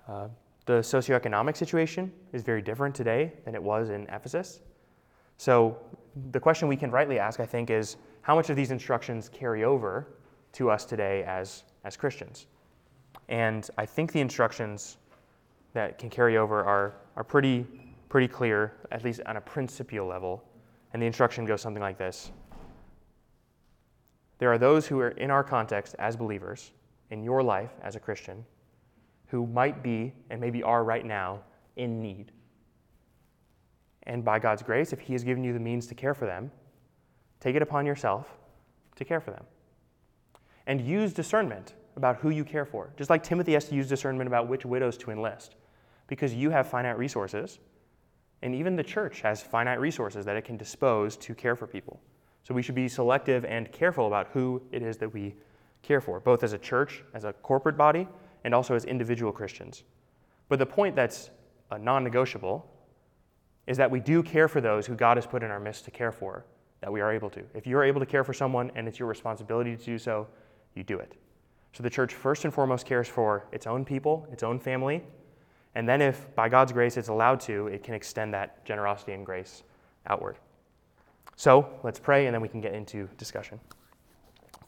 Uh, 0.06 0.28
the 0.66 0.80
socioeconomic 0.80 1.56
situation 1.56 2.12
is 2.34 2.42
very 2.42 2.60
different 2.60 2.94
today 2.94 3.32
than 3.46 3.54
it 3.54 3.62
was 3.62 3.88
in 3.88 4.06
Ephesus. 4.10 4.60
So, 5.38 5.78
the 6.32 6.38
question 6.38 6.68
we 6.68 6.76
can 6.76 6.90
rightly 6.90 7.18
ask, 7.18 7.40
I 7.40 7.46
think, 7.46 7.70
is 7.70 7.96
how 8.20 8.34
much 8.34 8.50
of 8.50 8.56
these 8.56 8.70
instructions 8.70 9.30
carry 9.30 9.64
over 9.64 10.08
to 10.52 10.68
us 10.68 10.84
today 10.84 11.24
as, 11.24 11.64
as 11.82 11.96
Christians? 11.96 12.46
And 13.28 13.68
I 13.78 13.86
think 13.86 14.12
the 14.12 14.20
instructions 14.20 14.98
that 15.72 15.98
can 15.98 16.10
carry 16.10 16.36
over 16.36 16.64
are, 16.64 16.94
are 17.16 17.24
pretty, 17.24 17.66
pretty 18.08 18.28
clear, 18.28 18.74
at 18.90 19.04
least 19.04 19.20
on 19.26 19.36
a 19.36 19.40
principial 19.40 20.06
level. 20.06 20.44
And 20.92 21.00
the 21.00 21.06
instruction 21.06 21.44
goes 21.44 21.60
something 21.60 21.82
like 21.82 21.98
this 21.98 22.30
There 24.38 24.52
are 24.52 24.58
those 24.58 24.86
who 24.86 25.00
are 25.00 25.10
in 25.10 25.30
our 25.30 25.44
context 25.44 25.94
as 25.98 26.16
believers, 26.16 26.72
in 27.10 27.22
your 27.22 27.42
life 27.42 27.70
as 27.82 27.96
a 27.96 28.00
Christian, 28.00 28.44
who 29.26 29.46
might 29.46 29.82
be 29.82 30.12
and 30.30 30.40
maybe 30.40 30.62
are 30.62 30.84
right 30.84 31.04
now 31.04 31.40
in 31.76 32.02
need. 32.02 32.32
And 34.04 34.24
by 34.24 34.38
God's 34.38 34.62
grace, 34.62 34.92
if 34.92 35.00
He 35.00 35.12
has 35.12 35.24
given 35.24 35.44
you 35.44 35.52
the 35.52 35.60
means 35.60 35.86
to 35.86 35.94
care 35.94 36.14
for 36.14 36.26
them, 36.26 36.50
take 37.40 37.56
it 37.56 37.62
upon 37.62 37.86
yourself 37.86 38.36
to 38.96 39.04
care 39.04 39.20
for 39.20 39.30
them. 39.30 39.44
And 40.66 40.80
use 40.80 41.12
discernment 41.12 41.74
about 41.96 42.16
who 42.16 42.30
you 42.30 42.44
care 42.44 42.64
for. 42.64 42.92
Just 42.96 43.10
like 43.10 43.22
Timothy 43.22 43.52
has 43.52 43.66
to 43.66 43.74
use 43.74 43.88
discernment 43.88 44.26
about 44.28 44.48
which 44.48 44.64
widows 44.64 44.96
to 44.98 45.10
enlist, 45.10 45.56
because 46.06 46.34
you 46.34 46.50
have 46.50 46.68
finite 46.68 46.98
resources, 46.98 47.58
and 48.42 48.54
even 48.54 48.76
the 48.76 48.82
church 48.82 49.20
has 49.20 49.40
finite 49.40 49.80
resources 49.80 50.24
that 50.24 50.36
it 50.36 50.44
can 50.44 50.56
dispose 50.56 51.16
to 51.18 51.34
care 51.34 51.54
for 51.54 51.66
people. 51.66 52.00
So 52.42 52.54
we 52.54 52.62
should 52.62 52.74
be 52.74 52.88
selective 52.88 53.44
and 53.44 53.70
careful 53.70 54.06
about 54.06 54.28
who 54.32 54.62
it 54.72 54.82
is 54.82 54.96
that 54.98 55.12
we 55.12 55.34
care 55.82 56.00
for, 56.00 56.18
both 56.20 56.42
as 56.42 56.52
a 56.52 56.58
church, 56.58 57.04
as 57.14 57.24
a 57.24 57.32
corporate 57.32 57.76
body, 57.76 58.08
and 58.44 58.54
also 58.54 58.74
as 58.74 58.84
individual 58.84 59.32
Christians. 59.32 59.84
But 60.48 60.58
the 60.58 60.66
point 60.66 60.96
that's 60.96 61.30
uh, 61.70 61.78
non 61.78 62.02
negotiable 62.02 62.68
is 63.66 63.76
that 63.76 63.90
we 63.90 64.00
do 64.00 64.22
care 64.22 64.48
for 64.48 64.60
those 64.60 64.86
who 64.86 64.94
God 64.94 65.16
has 65.16 65.26
put 65.26 65.42
in 65.42 65.50
our 65.50 65.60
midst 65.60 65.84
to 65.84 65.90
care 65.92 66.10
for, 66.10 66.44
that 66.80 66.92
we 66.92 67.00
are 67.00 67.12
able 67.12 67.30
to. 67.30 67.44
If 67.54 67.66
you're 67.66 67.84
able 67.84 68.00
to 68.00 68.06
care 68.06 68.24
for 68.24 68.32
someone 68.32 68.72
and 68.74 68.88
it's 68.88 68.98
your 68.98 69.08
responsibility 69.08 69.76
to 69.76 69.84
do 69.84 69.98
so, 69.98 70.26
you 70.74 70.82
do 70.82 70.98
it. 70.98 71.14
So 71.72 71.82
the 71.82 71.90
church 71.90 72.14
first 72.14 72.44
and 72.44 72.52
foremost 72.52 72.86
cares 72.86 73.08
for 73.08 73.46
its 73.52 73.66
own 73.66 73.84
people, 73.84 74.26
its 74.30 74.42
own 74.42 74.58
family, 74.58 75.02
and 75.74 75.88
then 75.88 76.02
if 76.02 76.34
by 76.34 76.48
God's 76.48 76.72
grace 76.72 76.96
it's 76.96 77.08
allowed 77.08 77.40
to, 77.40 77.68
it 77.68 77.82
can 77.82 77.94
extend 77.94 78.34
that 78.34 78.64
generosity 78.64 79.12
and 79.12 79.24
grace 79.24 79.62
outward. 80.06 80.36
So 81.36 81.68
let's 81.82 81.98
pray 81.98 82.26
and 82.26 82.34
then 82.34 82.42
we 82.42 82.48
can 82.48 82.60
get 82.60 82.74
into 82.74 83.08
discussion. 83.16 83.58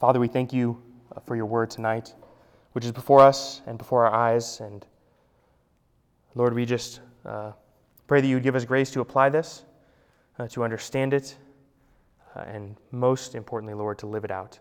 Father, 0.00 0.18
we 0.18 0.28
thank 0.28 0.52
you 0.52 0.82
uh, 1.14 1.20
for 1.20 1.36
your 1.36 1.46
word 1.46 1.70
tonight 1.70 2.14
which 2.74 2.84
is 2.84 2.92
before 2.92 3.20
us 3.20 3.62
and 3.66 3.78
before 3.78 4.04
our 4.04 4.12
eyes. 4.12 4.60
And 4.60 4.84
Lord, 6.34 6.52
we 6.52 6.66
just 6.66 7.00
uh, 7.24 7.52
pray 8.06 8.20
that 8.20 8.26
you 8.26 8.34
would 8.36 8.42
give 8.42 8.56
us 8.56 8.64
grace 8.64 8.90
to 8.90 9.00
apply 9.00 9.28
this, 9.30 9.64
uh, 10.38 10.48
to 10.48 10.64
understand 10.64 11.14
it, 11.14 11.36
uh, 12.36 12.40
and 12.40 12.76
most 12.90 13.36
importantly, 13.36 13.74
Lord, 13.74 13.98
to 13.98 14.06
live 14.06 14.24
it 14.24 14.32
out. 14.32 14.58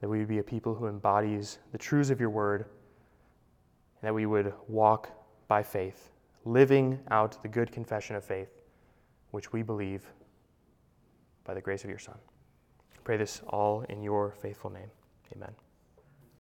That 0.00 0.08
we 0.08 0.18
would 0.18 0.28
be 0.28 0.38
a 0.38 0.42
people 0.42 0.74
who 0.74 0.86
embodies 0.86 1.58
the 1.72 1.78
truths 1.78 2.10
of 2.10 2.20
your 2.20 2.30
word, 2.30 2.62
and 4.00 4.08
that 4.08 4.14
we 4.14 4.26
would 4.26 4.52
walk 4.68 5.10
by 5.48 5.62
faith, 5.62 6.10
living 6.44 6.98
out 7.10 7.42
the 7.42 7.48
good 7.48 7.70
confession 7.70 8.16
of 8.16 8.24
faith, 8.24 8.62
which 9.30 9.52
we 9.52 9.62
believe 9.62 10.06
by 11.44 11.54
the 11.54 11.60
grace 11.60 11.84
of 11.84 11.90
your 11.90 11.98
Son. 11.98 12.16
I 12.94 12.98
pray 13.04 13.16
this 13.16 13.42
all 13.48 13.82
in 13.88 14.02
your 14.02 14.34
faithful 14.40 14.70
name. 14.70 14.90
Amen. 15.36 15.52